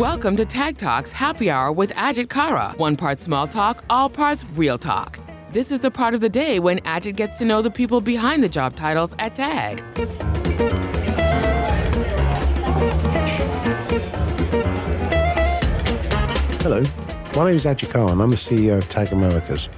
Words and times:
Welcome 0.00 0.36
to 0.38 0.44
Tag 0.44 0.76
Talks 0.76 1.12
Happy 1.12 1.48
Hour 1.48 1.70
with 1.70 1.92
Ajit 1.92 2.28
Kara. 2.28 2.74
One 2.78 2.96
part 2.96 3.20
small 3.20 3.46
talk, 3.46 3.84
all 3.88 4.08
parts 4.08 4.44
real 4.56 4.76
talk. 4.76 5.20
This 5.52 5.70
is 5.70 5.78
the 5.78 5.90
part 5.90 6.14
of 6.14 6.20
the 6.20 6.28
day 6.28 6.58
when 6.58 6.80
Ajit 6.80 7.14
gets 7.14 7.38
to 7.38 7.44
know 7.44 7.62
the 7.62 7.70
people 7.70 8.00
behind 8.00 8.42
the 8.42 8.48
job 8.48 8.74
titles 8.74 9.14
at 9.20 9.36
Tag. 9.36 9.78
Hello, 16.60 16.82
my 17.36 17.46
name 17.46 17.54
is 17.54 17.64
Ajit 17.64 17.92
Kara. 17.92 18.10
I'm 18.10 18.30
the 18.30 18.36
CEO 18.36 18.78
of 18.78 18.88
Tag 18.88 19.12
Americas. 19.12 19.68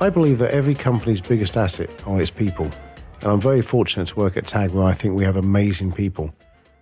I 0.00 0.08
believe 0.08 0.38
that 0.38 0.52
every 0.52 0.76
company's 0.76 1.20
biggest 1.20 1.56
asset 1.56 1.90
are 2.06 2.20
its 2.20 2.30
people. 2.30 2.70
And 3.22 3.32
I'm 3.32 3.40
very 3.40 3.62
fortunate 3.62 4.06
to 4.06 4.16
work 4.16 4.36
at 4.36 4.46
Tag 4.46 4.70
where 4.70 4.84
I 4.84 4.92
think 4.92 5.16
we 5.16 5.24
have 5.24 5.34
amazing 5.34 5.90
people. 5.90 6.32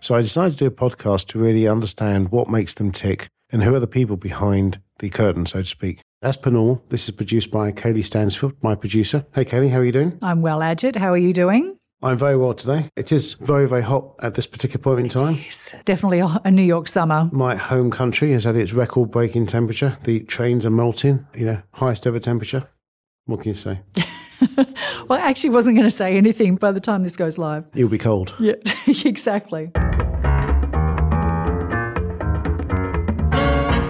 So 0.01 0.15
I 0.15 0.23
decided 0.23 0.59
to 0.59 0.65
do 0.65 0.67
a 0.67 0.71
podcast 0.71 1.27
to 1.29 1.39
really 1.39 1.69
understand 1.69 2.31
what 2.33 2.49
makes 2.49 2.75
them 2.75 2.91
tick 2.91 3.29
and 3.53 3.63
who 3.63 3.75
are 3.75 3.81
the 3.81 3.87
people 3.87 4.17
behind 4.17 4.81
the 4.99 5.11
curtain, 5.11 5.45
so 5.47 5.61
to 5.61 5.67
speak. 5.67 6.01
As 6.23 6.37
per 6.37 6.51
normal, 6.51 6.83
this 6.89 7.09
is 7.09 7.15
produced 7.15 7.51
by 7.51 7.73
Kaylie 7.73 8.05
Stansfield, 8.05 8.55
my 8.63 8.75
producer. 8.75 9.27
Hey, 9.35 9.45
Kaylie, 9.45 9.71
how 9.71 9.79
are 9.79 9.85
you 9.85 9.93
doing? 9.93 10.19
I'm 10.23 10.43
well, 10.43 10.61
Ajit. 10.61 10.97
How 10.97 11.13
are 11.13 11.19
you 11.19 11.33
doing? 11.33 11.77
I'm 12.03 12.17
very 12.17 12.37
well 12.37 12.55
today. 12.55 12.89
It 12.97 13.13
is 13.13 13.35
very, 13.35 13.69
very 13.69 13.83
hot 13.83 14.15
at 14.23 14.35
this 14.35 14.47
particular 14.47 14.83
point 14.83 15.01
in 15.01 15.09
time. 15.11 15.39
It's 15.47 15.75
definitely 15.85 16.21
a 16.21 16.41
a 16.45 16.51
New 16.51 16.63
York 16.63 16.89
summer. 16.89 17.29
My 17.33 17.57
home 17.57 17.91
country 17.91 18.33
has 18.33 18.45
had 18.45 18.57
its 18.57 18.73
record 18.73 19.11
breaking 19.11 19.49
temperature. 19.49 19.99
The 20.05 20.21
trains 20.21 20.65
are 20.65 20.71
melting, 20.71 21.27
you 21.35 21.45
know, 21.45 21.63
highest 21.75 22.07
ever 22.07 22.19
temperature. 22.19 22.67
What 23.27 23.41
can 23.41 23.51
you 23.51 23.55
say? 23.55 23.81
Well, 25.09 25.19
I 25.21 25.29
actually 25.29 25.51
wasn't 25.51 25.77
going 25.77 25.89
to 25.89 25.95
say 25.95 26.17
anything 26.17 26.55
by 26.55 26.71
the 26.71 26.81
time 26.81 27.03
this 27.03 27.17
goes 27.17 27.37
live. 27.37 27.67
You'll 27.75 27.89
be 27.89 27.99
cold. 27.99 28.33
Yeah, 28.39 28.55
exactly. 28.87 29.73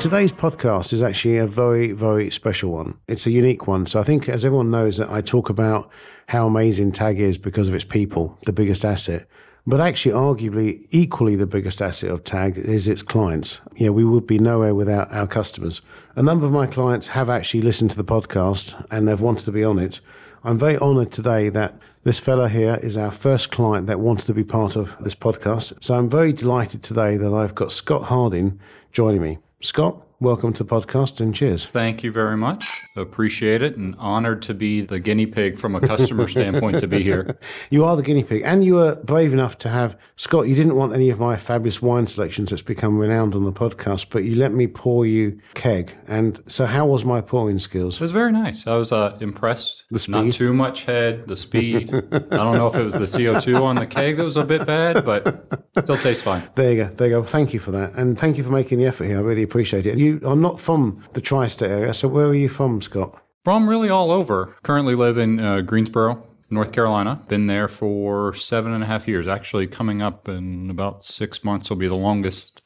Today's 0.00 0.32
podcast 0.32 0.94
is 0.94 1.02
actually 1.02 1.36
a 1.36 1.46
very, 1.46 1.92
very 1.92 2.30
special 2.30 2.70
one. 2.70 2.98
It's 3.06 3.26
a 3.26 3.30
unique 3.30 3.66
one. 3.66 3.84
So 3.84 4.00
I 4.00 4.02
think, 4.02 4.30
as 4.30 4.46
everyone 4.46 4.70
knows, 4.70 4.96
that 4.96 5.10
I 5.10 5.20
talk 5.20 5.50
about 5.50 5.90
how 6.28 6.46
amazing 6.46 6.92
Tag 6.92 7.20
is 7.20 7.36
because 7.36 7.68
of 7.68 7.74
its 7.74 7.84
people, 7.84 8.38
the 8.46 8.52
biggest 8.54 8.82
asset. 8.82 9.26
But 9.66 9.78
actually, 9.78 10.14
arguably, 10.14 10.86
equally 10.88 11.36
the 11.36 11.46
biggest 11.46 11.82
asset 11.82 12.10
of 12.10 12.24
Tag 12.24 12.56
is 12.56 12.88
its 12.88 13.02
clients. 13.02 13.60
Yeah, 13.76 13.90
we 13.90 14.06
would 14.06 14.26
be 14.26 14.38
nowhere 14.38 14.74
without 14.74 15.12
our 15.12 15.26
customers. 15.26 15.82
A 16.16 16.22
number 16.22 16.46
of 16.46 16.52
my 16.52 16.66
clients 16.66 17.08
have 17.08 17.28
actually 17.28 17.60
listened 17.60 17.90
to 17.90 17.98
the 17.98 18.02
podcast 18.02 18.82
and 18.90 19.06
they've 19.06 19.20
wanted 19.20 19.44
to 19.44 19.52
be 19.52 19.62
on 19.62 19.78
it. 19.78 20.00
I'm 20.42 20.56
very 20.56 20.78
honored 20.78 21.12
today 21.12 21.50
that 21.50 21.74
this 22.04 22.18
fella 22.18 22.48
here 22.48 22.80
is 22.82 22.96
our 22.96 23.10
first 23.10 23.50
client 23.50 23.86
that 23.88 24.00
wanted 24.00 24.24
to 24.28 24.34
be 24.34 24.44
part 24.44 24.76
of 24.76 24.96
this 25.00 25.14
podcast. 25.14 25.84
So 25.84 25.94
I'm 25.94 26.08
very 26.08 26.32
delighted 26.32 26.82
today 26.82 27.18
that 27.18 27.34
I've 27.34 27.54
got 27.54 27.70
Scott 27.70 28.04
Harding 28.04 28.58
joining 28.92 29.20
me. 29.20 29.38
Scott, 29.60 30.06
welcome 30.20 30.52
to 30.52 30.62
the 30.62 30.68
podcast 30.68 31.18
and 31.18 31.34
cheers. 31.34 31.64
Thank 31.64 32.04
you 32.04 32.12
very 32.12 32.36
much. 32.36 32.82
Appreciate 32.94 33.62
it 33.62 33.76
and 33.76 33.94
honored 33.98 34.42
to 34.42 34.52
be 34.52 34.82
the 34.82 35.00
guinea 35.00 35.24
pig 35.24 35.58
from 35.58 35.74
a 35.74 35.80
customer 35.80 36.28
standpoint 36.36 36.78
to 36.80 36.86
be 36.86 37.02
here. 37.02 37.38
You 37.70 37.86
are 37.86 37.96
the 37.96 38.02
guinea 38.02 38.22
pig, 38.22 38.42
and 38.44 38.62
you 38.62 38.74
were 38.74 38.96
brave 38.96 39.32
enough 39.32 39.56
to 39.58 39.70
have 39.70 39.98
Scott. 40.16 40.46
You 40.46 40.54
didn't 40.54 40.76
want 40.76 40.92
any 40.92 41.08
of 41.08 41.18
my 41.18 41.38
fabulous 41.38 41.80
wine 41.80 42.06
selections 42.06 42.50
that's 42.50 42.60
become 42.60 42.98
renowned 42.98 43.34
on 43.34 43.44
the 43.44 43.52
podcast, 43.52 44.08
but 44.10 44.24
you 44.24 44.34
let 44.34 44.52
me 44.52 44.66
pour 44.66 45.06
you 45.06 45.40
keg. 45.54 45.96
And 46.06 46.40
so, 46.46 46.66
how 46.66 46.86
was 46.86 47.06
my 47.06 47.22
pouring 47.22 47.58
skills? 47.58 47.96
It 47.96 48.02
was 48.02 48.12
very 48.12 48.32
nice. 48.32 48.66
I 48.66 48.76
was 48.76 48.92
uh, 48.92 49.16
impressed. 49.20 49.84
The 49.90 49.98
speed? 49.98 50.12
Not 50.12 50.32
too 50.34 50.52
much 50.52 50.84
head, 50.84 51.28
the 51.28 51.36
speed. 51.36 51.94
I 51.94 52.18
don't 52.18 52.56
know 52.56 52.66
if 52.66 52.76
it 52.76 52.84
was 52.84 52.94
the 52.94 53.06
CO2 53.06 53.62
on 53.62 53.76
the 53.76 53.86
keg 53.86 54.18
that 54.18 54.24
was 54.24 54.36
a 54.36 54.44
bit 54.44 54.66
bad, 54.66 55.04
but 55.04 55.64
still 55.78 55.96
tastes 55.96 56.22
fine. 56.22 56.42
There 56.54 56.72
you 56.72 56.84
go. 56.84 56.90
There 56.94 57.08
you 57.08 57.14
go. 57.14 57.22
Thank 57.22 57.54
you 57.54 57.60
for 57.60 57.70
that, 57.70 57.94
and 57.94 58.18
thank 58.18 58.36
you 58.36 58.44
for 58.44 58.50
making 58.50 58.78
the 58.78 58.86
effort 58.86 59.04
here. 59.04 59.18
I 59.18 59.22
really 59.22 59.42
appreciate 59.42 59.86
it. 59.86 59.96
You 59.96 60.09
are 60.24 60.36
not 60.36 60.60
from 60.60 61.02
the 61.12 61.20
tri-state 61.20 61.70
area, 61.70 61.94
so 61.94 62.08
where 62.08 62.26
are 62.26 62.34
you 62.34 62.48
from, 62.48 62.80
Scott? 62.82 63.20
From 63.44 63.68
really 63.68 63.88
all 63.88 64.10
over. 64.10 64.54
Currently 64.62 64.94
live 64.94 65.16
in 65.18 65.40
uh, 65.40 65.60
Greensboro, 65.62 66.26
North 66.50 66.72
Carolina. 66.72 67.22
Been 67.28 67.46
there 67.46 67.68
for 67.68 68.34
seven 68.34 68.72
and 68.72 68.82
a 68.82 68.86
half 68.86 69.08
years. 69.08 69.26
Actually, 69.26 69.66
coming 69.66 70.02
up 70.02 70.28
in 70.28 70.68
about 70.70 71.04
six 71.04 71.42
months 71.44 71.70
will 71.70 71.76
be 71.78 71.88
the 71.88 71.94
longest 71.94 72.60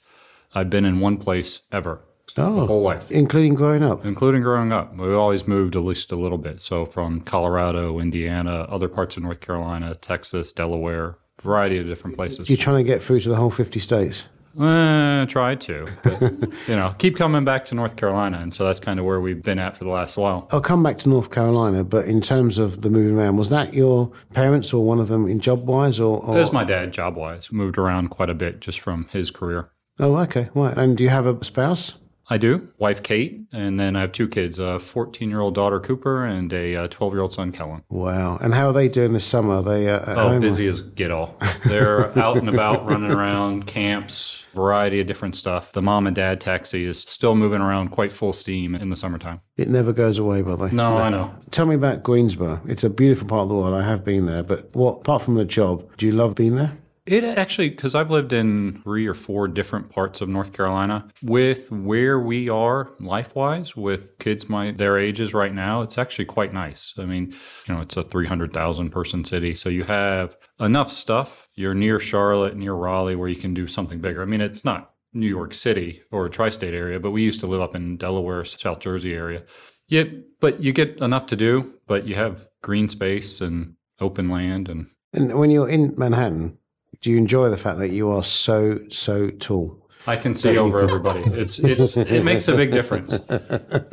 I've 0.55 0.71
been 0.71 0.85
in 0.85 1.01
one 1.01 1.17
place 1.19 1.61
ever. 1.71 2.01
Oh, 2.37 2.67
Whole 2.67 2.83
life. 2.83 3.09
including 3.11 3.55
growing 3.55 3.85
up. 3.85 4.05
including 4.05 4.43
growing 4.43 4.73
up. 4.73 4.97
We 4.97 5.13
always 5.15 5.47
moved 5.47 5.77
at 5.77 5.85
least 5.85 6.11
a 6.11 6.17
little 6.17 6.39
bit. 6.39 6.61
So 6.61 6.85
from 6.85 7.21
Colorado, 7.21 8.01
Indiana, 8.01 8.63
other 8.69 8.89
parts 8.89 9.17
of 9.17 9.23
North 9.23 9.39
Carolina, 9.41 9.95
Texas, 9.95 10.51
Delaware, 10.53 11.17
variety 11.41 11.79
of 11.79 11.87
different 11.87 12.17
places. 12.17 12.49
You're 12.49 12.57
trying 12.57 12.79
to 12.79 12.91
get 12.91 13.01
through 13.03 13.21
to 13.21 13.29
the 13.29 13.37
whole 13.37 13.51
50 13.51 13.79
states. 13.79 14.27
Uh, 14.59 15.27
tried 15.27 15.61
to, 15.63 15.87
but, 16.05 16.21
you 16.69 16.77
know, 16.77 16.95
keep 16.99 17.17
coming 17.17 17.45
back 17.45 17.65
to 17.65 17.75
North 17.75 17.97
Carolina, 17.97 18.39
and 18.39 18.55
so 18.55 18.65
that's 18.65 18.79
kind 18.79 19.01
of 19.01 19.05
where 19.05 19.21
we've 19.21 19.43
been 19.43 19.59
at 19.59 19.77
for 19.77 19.83
the 19.83 19.91
last 19.91 20.17
while. 20.17 20.49
I'll 20.53 20.61
come 20.61 20.83
back 20.83 20.99
to 20.99 21.09
North 21.09 21.33
Carolina, 21.33 21.83
but 21.83 22.05
in 22.07 22.21
terms 22.21 22.59
of 22.59 22.83
the 22.83 22.91
moving 22.91 23.19
around, 23.19 23.37
was 23.37 23.51
that 23.51 23.75
your 23.75 24.13
parents 24.33 24.73
or 24.73 24.85
one 24.85 25.01
of 25.01 25.09
them 25.09 25.27
in 25.27 25.41
job 25.41 25.67
wise, 25.67 25.99
or, 25.99 26.23
or 26.25 26.37
was 26.37 26.53
my 26.53 26.63
dad, 26.63 26.93
job 26.93 27.17
wise, 27.17 27.51
moved 27.51 27.79
around 27.79 28.11
quite 28.11 28.31
a 28.31 28.35
bit 28.35 28.61
just 28.61 28.79
from 28.79 29.07
his 29.11 29.31
career. 29.33 29.71
Oh, 29.99 30.17
okay, 30.19 30.49
right. 30.55 30.77
And 30.77 30.97
do 30.97 31.05
you 31.05 31.11
have 31.11 31.27
a 31.27 31.45
spouse? 31.45 31.95
I 32.31 32.39
do. 32.39 32.69
Wife 32.79 33.03
Kate, 33.03 33.43
and 33.53 33.79
then 33.79 33.97
I 33.97 34.01
have 34.01 34.13
two 34.13 34.29
kids: 34.29 34.59
a 34.59 34.79
14-year-old 34.81 35.55
daughter 35.55 35.79
Cooper 35.81 36.25
and 36.25 36.51
a 36.53 36.89
12-year-old 36.89 37.33
son 37.33 37.53
Kellen. 37.53 37.83
Wow. 37.91 38.39
And 38.41 38.55
how 38.55 38.69
are 38.69 38.73
they 38.73 38.89
doing 38.89 39.13
this 39.13 39.25
summer? 39.25 39.57
Are 39.57 39.63
they 39.63 39.89
uh, 39.91 40.01
Oh, 40.07 40.29
home? 40.31 40.41
busy 40.41 40.67
as 40.67 40.81
get 40.81 41.11
all. 41.11 41.37
They're 41.67 42.17
out 42.19 42.39
and 42.39 42.49
about, 42.49 42.87
running 42.87 43.11
around 43.11 43.67
camps, 43.67 44.45
variety 44.55 45.01
of 45.01 45.07
different 45.07 45.37
stuff. 45.37 45.73
The 45.73 45.83
mom 45.83 46.07
and 46.07 46.17
dad 46.17 46.41
taxi 46.41 46.87
is 46.87 47.01
still 47.01 47.35
moving 47.35 47.61
around 47.61 47.89
quite 47.91 48.11
full 48.13 48.33
steam 48.33 48.75
in 48.75 48.89
the 48.91 48.97
summertime. 48.97 49.41
It 49.57 49.69
never 49.69 49.93
goes 49.93 50.19
away, 50.19 50.43
by 50.43 50.57
the 50.57 50.65
way. 50.65 50.71
No, 50.73 50.97
I 50.97 51.11
know. 51.11 51.35
Tell 51.51 51.67
me 51.67 51.75
about 51.75 52.03
Greensboro. 52.03 52.61
It's 52.67 52.85
a 52.85 52.91
beautiful 52.91 53.29
part 53.29 53.43
of 53.43 53.49
the 53.51 53.55
world. 53.55 53.75
I 53.75 53.83
have 53.85 54.03
been 54.05 54.27
there, 54.27 54.43
but 54.43 54.75
what 54.75 55.01
apart 55.01 55.23
from 55.23 55.35
the 55.35 55.45
job, 55.45 55.89
do 55.99 56.07
you 56.07 56.13
love 56.13 56.35
being 56.35 56.57
there? 56.57 56.73
It 57.07 57.23
actually, 57.23 57.69
because 57.69 57.95
I've 57.95 58.11
lived 58.11 58.33
in 58.33 58.81
three 58.83 59.07
or 59.07 59.13
four 59.13 59.47
different 59.47 59.91
parts 59.91 60.23
of 60.23 60.29
North 60.29 60.55
Carolina, 60.55 61.09
with 61.23 61.71
where 61.71 62.19
we 62.19 62.49
are 62.49 62.93
life 62.99 63.35
wise, 63.35 63.77
with 63.77 64.19
kids 64.19 64.49
my 64.49 64.71
their 64.71 64.99
ages 64.99 65.35
right 65.35 65.53
now, 65.53 65.83
it's 65.83 65.99
actually 65.99 66.25
quite 66.25 66.55
nice. 66.55 66.95
I 66.97 67.05
mean, 67.05 67.35
you 67.67 67.75
know, 67.75 67.83
it's 67.83 67.97
a 67.99 68.05
300,000 68.05 68.89
person 68.89 69.23
city. 69.25 69.55
So 69.55 69.69
you 69.69 69.85
have 69.85 70.37
enough 70.59 70.91
stuff. 70.91 71.47
You're 71.55 71.75
near 71.75 72.01
Charlotte, 72.01 72.57
near 72.57 72.73
Raleigh, 72.73 73.17
where 73.17 73.29
you 73.29 73.37
can 73.37 73.53
do 73.53 73.67
something 73.67 74.01
bigger. 74.01 74.23
I 74.23 74.27
mean, 74.27 74.41
it's 74.41 74.65
not 74.65 74.93
New 75.13 75.29
York 75.29 75.53
City 75.53 76.03
or 76.11 76.25
a 76.25 76.31
tri 76.31 76.49
state 76.49 76.75
area, 76.75 76.99
but 76.99 77.11
we 77.11 77.23
used 77.23 77.41
to 77.41 77.47
live 77.47 77.61
up 77.61 77.75
in 77.75 77.99
Delaware, 77.99 78.45
South 78.45 78.81
Jersey 78.81 79.13
area. 79.13 79.45
Yeah, 79.89 80.05
but 80.41 80.63
you 80.63 80.73
get 80.73 80.97
enough 81.01 81.27
to 81.27 81.37
do, 81.37 81.75
but 81.87 82.07
you 82.07 82.15
have 82.15 82.49
green 82.63 82.89
space 82.89 83.43
and 83.43 83.75
open 84.01 84.31
land 84.31 84.71
and 84.71 84.87
And 85.13 85.39
when 85.39 85.51
you're 85.51 85.69
in 85.69 85.95
Manhattan, 85.97 86.59
do 87.01 87.11
you 87.11 87.19
enjoy 87.19 87.51
the 87.51 87.57
fact 87.57 87.79
that 87.79 87.91
you 87.91 88.11
are 88.11 88.23
so 88.23 88.81
so 88.89 89.31
tall? 89.31 89.81
I 90.07 90.17
can 90.17 90.35
see 90.35 90.59
over 90.59 90.81
everybody. 90.81 91.23
It's 91.25 91.59
it's 91.59 91.97
it 91.97 92.25
makes 92.25 92.49
a 92.49 92.57
big 92.57 92.71
difference. 92.71 93.19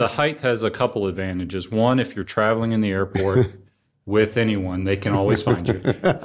The 0.02 0.10
height 0.16 0.42
has 0.42 0.64
a 0.64 0.72
couple 0.72 1.08
advantages. 1.08 1.70
One, 1.70 2.00
if 2.00 2.16
you're 2.16 2.26
traveling 2.26 2.72
in 2.72 2.82
the 2.82 2.90
airport 2.90 3.48
with 4.06 4.36
anyone, 4.36 4.84
they 4.84 4.98
can 4.98 5.14
always 5.14 5.44
find 5.44 5.68
you. 5.68 5.82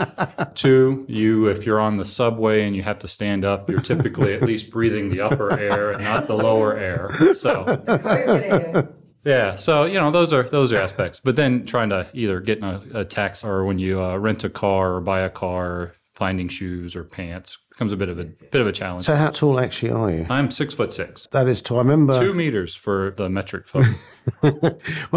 Two, 0.54 1.04
you 1.08 1.46
if 1.46 1.66
you're 1.66 1.78
on 1.78 1.98
the 1.98 2.04
subway 2.04 2.62
and 2.64 2.74
you 2.74 2.82
have 2.82 2.98
to 3.00 3.08
stand 3.08 3.44
up, 3.44 3.70
you're 3.70 3.80
typically 3.80 4.34
at 4.34 4.42
least 4.42 4.70
breathing 4.70 5.10
the 5.10 5.20
upper 5.20 5.58
air 5.58 5.90
and 5.92 6.02
not 6.02 6.26
the 6.26 6.36
lower 6.36 6.76
air. 6.76 7.34
So 7.34 8.92
yeah, 9.24 9.56
so 9.56 9.84
you 9.84 9.94
know 9.94 10.10
those 10.10 10.32
are 10.32 10.44
those 10.44 10.72
are 10.72 10.80
aspects. 10.80 11.20
But 11.22 11.36
then 11.36 11.66
trying 11.66 11.90
to 11.90 12.08
either 12.12 12.40
get 12.40 12.58
in 12.58 12.64
a, 12.64 12.82
a 12.94 13.04
taxi 13.04 13.46
or 13.46 13.64
when 13.64 13.78
you 13.78 14.02
uh, 14.02 14.16
rent 14.16 14.42
a 14.42 14.50
car 14.50 14.94
or 14.94 15.00
buy 15.00 15.20
a 15.20 15.30
car, 15.30 15.94
finding 16.16 16.48
shoes 16.48 16.96
or 16.96 17.04
pants 17.04 17.58
becomes 17.68 17.92
a 17.92 17.96
bit 17.96 18.08
of 18.08 18.18
a 18.18 18.24
bit 18.24 18.60
of 18.60 18.66
a 18.66 18.72
challenge. 18.72 19.04
So 19.04 19.14
how 19.14 19.30
tall 19.30 19.60
actually 19.60 19.92
are 19.92 20.10
you? 20.10 20.26
I'm 20.30 20.50
six 20.50 20.72
foot 20.74 20.92
six. 20.92 21.28
That 21.30 21.46
is 21.46 21.60
tall. 21.60 21.76
I 21.76 21.82
remember. 21.82 22.18
Two 22.18 22.32
meters 22.32 22.74
for 22.74 23.12
the 23.16 23.28
metric 23.28 23.68
foot. 23.68 23.86
Well, 24.42 24.52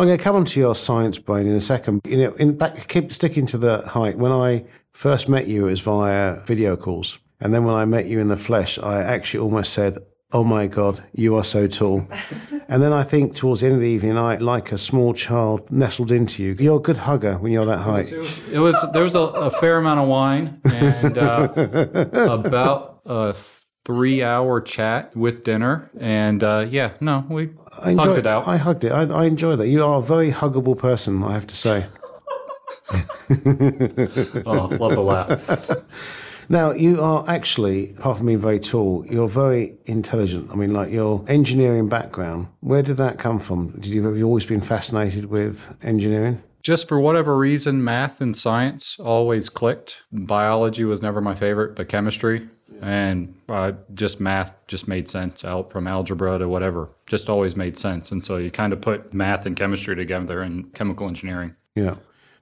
I'm 0.03 0.05
going 0.05 0.17
to 0.17 0.23
come 0.23 0.35
on 0.35 0.45
to 0.45 0.59
your 0.59 0.75
science 0.75 1.17
brain 1.17 1.47
in 1.47 1.55
a 1.55 1.61
second. 1.61 2.01
You 2.05 2.17
know, 2.17 2.33
in 2.33 2.55
back, 2.55 2.87
keep 2.87 3.11
sticking 3.11 3.47
to 3.47 3.57
the 3.57 3.81
height. 3.87 4.19
When 4.19 4.31
I 4.31 4.65
first 4.91 5.27
met 5.27 5.47
you, 5.47 5.65
it 5.65 5.71
was 5.71 5.79
via 5.81 6.39
video 6.45 6.77
calls, 6.77 7.17
and 7.39 7.51
then 7.51 7.63
when 7.63 7.73
I 7.73 7.85
met 7.85 8.05
you 8.05 8.19
in 8.19 8.27
the 8.27 8.37
flesh, 8.37 8.77
I 8.77 9.01
actually 9.01 9.39
almost 9.39 9.73
said, 9.73 9.97
"Oh 10.31 10.43
my 10.43 10.67
God, 10.67 11.03
you 11.13 11.35
are 11.35 11.43
so 11.43 11.67
tall." 11.67 12.07
and 12.67 12.81
then 12.81 12.93
I 12.93 13.03
think 13.03 13.35
towards 13.35 13.61
the 13.61 13.67
end 13.67 13.75
of 13.75 13.81
the 13.81 13.87
evening, 13.87 14.17
I, 14.17 14.35
like 14.37 14.71
a 14.71 14.77
small 14.77 15.13
child, 15.13 15.71
nestled 15.71 16.11
into 16.11 16.43
you. 16.43 16.55
You're 16.59 16.77
a 16.77 16.81
good 16.81 16.97
hugger 16.97 17.37
when 17.37 17.51
you're 17.51 17.65
that 17.65 17.79
height. 17.79 18.11
it 18.11 18.59
was 18.59 18.75
there 18.93 19.03
was 19.03 19.15
a, 19.15 19.19
a 19.19 19.49
fair 19.49 19.77
amount 19.77 19.99
of 19.99 20.07
wine 20.07 20.61
and 20.65 21.17
uh, 21.17 21.49
about 22.29 23.01
a 23.05 23.35
three 23.85 24.21
hour 24.23 24.61
chat 24.61 25.15
with 25.15 25.43
dinner, 25.43 25.89
and 25.99 26.43
uh, 26.43 26.65
yeah, 26.69 26.91
no, 26.99 27.25
we 27.29 27.49
I 27.79 27.91
enjoy, 27.91 28.03
hugged 28.03 28.19
it 28.19 28.27
out. 28.27 28.47
I 28.47 28.57
hugged 28.57 28.83
it. 28.83 28.91
I, 28.91 29.03
I 29.03 29.25
enjoy 29.25 29.55
that. 29.55 29.67
You 29.67 29.83
are 29.83 29.99
a 29.99 30.01
very 30.01 30.31
huggable 30.31 30.77
person, 30.77 31.23
I 31.23 31.33
have 31.33 31.47
to 31.47 31.55
say. 31.55 31.87
oh, 34.45 34.67
love 34.79 34.95
the 34.95 35.03
laugh. 35.03 36.28
Now, 36.51 36.71
you 36.71 36.99
are 36.99 37.23
actually, 37.27 37.91
apart 37.91 38.17
from 38.17 38.25
being 38.25 38.39
very 38.39 38.59
tall, 38.59 39.05
you're 39.07 39.27
very 39.27 39.75
intelligent. 39.85 40.49
I 40.51 40.55
mean, 40.55 40.73
like 40.73 40.91
your 40.91 41.23
engineering 41.27 41.87
background, 41.87 42.47
where 42.61 42.81
did 42.81 42.97
that 42.97 43.19
come 43.19 43.37
from? 43.37 43.69
Did 43.73 43.85
you, 43.85 44.03
have 44.07 44.17
you 44.17 44.25
always 44.25 44.47
been 44.47 44.59
fascinated 44.59 45.25
with 45.25 45.75
engineering? 45.83 46.41
Just 46.63 46.89
for 46.89 46.99
whatever 46.99 47.37
reason, 47.37 47.83
math 47.83 48.19
and 48.19 48.35
science 48.35 48.97
always 48.99 49.47
clicked. 49.47 50.01
Biology 50.11 50.83
was 50.83 51.03
never 51.03 51.21
my 51.21 51.35
favorite, 51.35 51.75
but 51.75 51.87
chemistry 51.87 52.49
and 52.81 53.35
uh, 53.47 53.73
just 53.93 54.19
math 54.19 54.53
just 54.67 54.87
made 54.87 55.09
sense 55.09 55.43
out 55.43 55.71
from 55.71 55.87
algebra 55.87 56.39
to 56.39 56.47
whatever 56.47 56.89
just 57.07 57.29
always 57.29 57.55
made 57.55 57.77
sense 57.77 58.11
and 58.11 58.23
so 58.23 58.37
you 58.37 58.49
kind 58.49 58.71
of 58.71 58.79
put 58.79 59.13
math 59.13 59.45
and 59.45 59.57
chemistry 59.57 59.95
together 59.95 60.41
in 60.41 60.63
chemical 60.71 61.07
engineering 61.07 61.55
Yeah. 61.75 61.95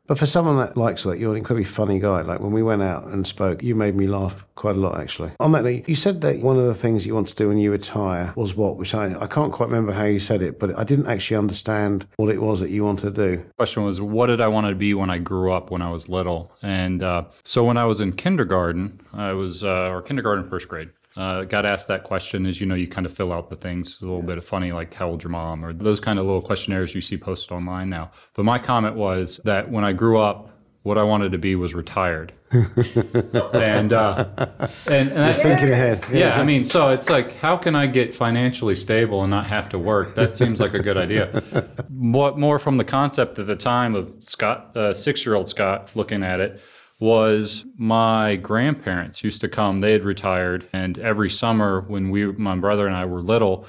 But 0.07 0.17
for 0.17 0.25
someone 0.25 0.57
that 0.57 0.77
likes 0.77 1.03
that, 1.03 1.19
you're 1.19 1.31
an 1.31 1.37
incredibly 1.37 1.65
funny 1.65 1.99
guy. 1.99 2.21
Like 2.21 2.39
when 2.39 2.53
we 2.53 2.63
went 2.63 2.81
out 2.81 3.07
and 3.07 3.27
spoke, 3.27 3.61
you 3.61 3.75
made 3.75 3.95
me 3.95 4.07
laugh 4.07 4.45
quite 4.55 4.75
a 4.75 4.79
lot, 4.79 4.99
actually. 4.99 5.31
On 5.39 5.51
that 5.51 5.63
note, 5.63 5.87
you 5.87 5.95
said 5.95 6.21
that 6.21 6.39
one 6.39 6.57
of 6.57 6.65
the 6.65 6.73
things 6.73 7.05
you 7.05 7.13
want 7.13 7.27
to 7.27 7.35
do 7.35 7.49
when 7.49 7.57
you 7.57 7.71
retire 7.71 8.33
was 8.35 8.55
what? 8.55 8.77
Which 8.77 8.93
I, 8.95 9.19
I 9.19 9.27
can't 9.27 9.51
quite 9.51 9.67
remember 9.69 9.91
how 9.93 10.05
you 10.05 10.19
said 10.19 10.41
it, 10.41 10.59
but 10.59 10.77
I 10.77 10.83
didn't 10.83 11.07
actually 11.07 11.37
understand 11.37 12.07
what 12.15 12.29
it 12.33 12.41
was 12.41 12.59
that 12.61 12.69
you 12.69 12.83
wanted 12.85 13.15
to 13.15 13.35
do. 13.35 13.43
question 13.57 13.83
was 13.83 13.99
what 14.01 14.27
did 14.27 14.41
i 14.41 14.47
want 14.47 14.67
to 14.67 14.75
be 14.75 14.93
when 14.93 15.09
i 15.09 15.17
grew 15.17 15.51
up 15.51 15.69
when 15.71 15.81
i 15.81 15.89
was 15.89 16.07
little 16.09 16.51
and 16.61 17.03
uh, 17.03 17.23
so 17.43 17.63
when 17.63 17.77
i 17.77 17.85
was 17.85 17.99
in 18.01 18.11
kindergarten 18.13 18.99
i 19.13 19.31
was 19.33 19.63
uh, 19.63 19.89
or 19.89 20.01
kindergarten 20.01 20.49
first 20.49 20.67
grade 20.67 20.89
uh, 21.17 21.43
got 21.45 21.65
asked 21.65 21.87
that 21.87 22.03
question 22.03 22.45
as 22.45 22.61
you 22.61 22.67
know 22.67 22.75
you 22.75 22.87
kind 22.87 23.05
of 23.05 23.11
fill 23.11 23.33
out 23.33 23.49
the 23.49 23.55
things 23.55 23.99
a 24.01 24.05
little 24.05 24.21
bit 24.21 24.37
of 24.37 24.45
funny 24.45 24.71
like 24.71 24.93
how 24.93 25.09
old 25.09 25.23
your 25.23 25.31
mom 25.31 25.65
or 25.65 25.73
those 25.73 25.99
kind 25.99 26.19
of 26.19 26.25
little 26.25 26.41
questionnaires 26.41 26.93
you 26.93 27.01
see 27.01 27.17
posted 27.17 27.51
online 27.51 27.89
now 27.89 28.11
but 28.35 28.45
my 28.45 28.59
comment 28.59 28.95
was 28.95 29.39
that 29.43 29.71
when 29.71 29.83
i 29.83 29.91
grew 29.91 30.19
up 30.19 30.51
what 30.83 30.97
i 30.97 31.03
wanted 31.03 31.31
to 31.31 31.37
be 31.39 31.55
was 31.55 31.73
retired 31.73 32.31
and 33.53 33.91
uh, 33.91 34.25
and, 34.87 35.09
and 35.11 35.19
I, 35.19 35.33
Thinking 35.33 35.69
ahead. 35.69 35.99
yeah, 36.13 36.39
I 36.39 36.45
mean, 36.45 36.63
so 36.63 36.91
it's 36.91 37.09
like, 37.09 37.35
how 37.39 37.57
can 37.57 37.75
I 37.75 37.87
get 37.87 38.15
financially 38.15 38.75
stable 38.75 39.21
and 39.21 39.29
not 39.29 39.47
have 39.47 39.67
to 39.69 39.77
work? 39.77 40.15
That 40.15 40.37
seems 40.37 40.61
like 40.61 40.73
a 40.73 40.79
good 40.79 40.95
idea. 40.97 41.43
What 41.89 42.37
more 42.37 42.57
from 42.57 42.77
the 42.77 42.85
concept 42.85 43.37
at 43.37 43.47
the 43.47 43.55
time 43.57 43.95
of 43.95 44.13
Scott, 44.19 44.77
uh, 44.77 44.93
six-year-old 44.93 45.49
Scott, 45.49 45.93
looking 45.93 46.23
at 46.23 46.39
it, 46.39 46.61
was 46.99 47.65
my 47.77 48.35
grandparents 48.35 49.23
used 49.23 49.41
to 49.41 49.47
come. 49.47 49.81
They 49.81 49.91
had 49.91 50.03
retired, 50.03 50.67
and 50.73 50.97
every 50.97 51.29
summer 51.29 51.81
when 51.81 52.09
we, 52.09 52.25
my 52.25 52.55
brother 52.55 52.87
and 52.87 52.95
I 52.95 53.05
were 53.05 53.21
little, 53.21 53.67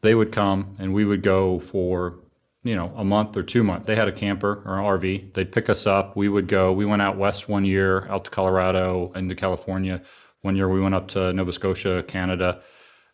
they 0.00 0.14
would 0.14 0.32
come 0.32 0.76
and 0.78 0.92
we 0.92 1.04
would 1.04 1.22
go 1.22 1.60
for 1.60 2.18
you 2.64 2.74
know 2.74 2.92
a 2.96 3.04
month 3.04 3.36
or 3.36 3.42
two 3.42 3.62
months. 3.62 3.86
They 3.86 3.96
had 3.96 4.08
a 4.08 4.12
camper 4.12 4.62
or 4.64 4.78
an 4.78 4.84
RV. 4.84 5.34
They'd 5.34 5.52
pick 5.52 5.70
us 5.70 5.86
up. 5.86 6.16
We 6.16 6.28
would 6.28 6.48
go. 6.48 6.72
We 6.72 6.84
went 6.84 7.02
out 7.02 7.16
west 7.16 7.48
one 7.48 7.64
year, 7.64 8.06
out 8.08 8.24
to 8.24 8.30
Colorado, 8.30 9.12
into 9.14 9.34
California. 9.34 10.02
One 10.42 10.56
year 10.56 10.68
we 10.68 10.80
went 10.80 10.94
up 10.94 11.08
to 11.08 11.32
Nova 11.32 11.52
Scotia, 11.52 12.04
Canada, 12.06 12.60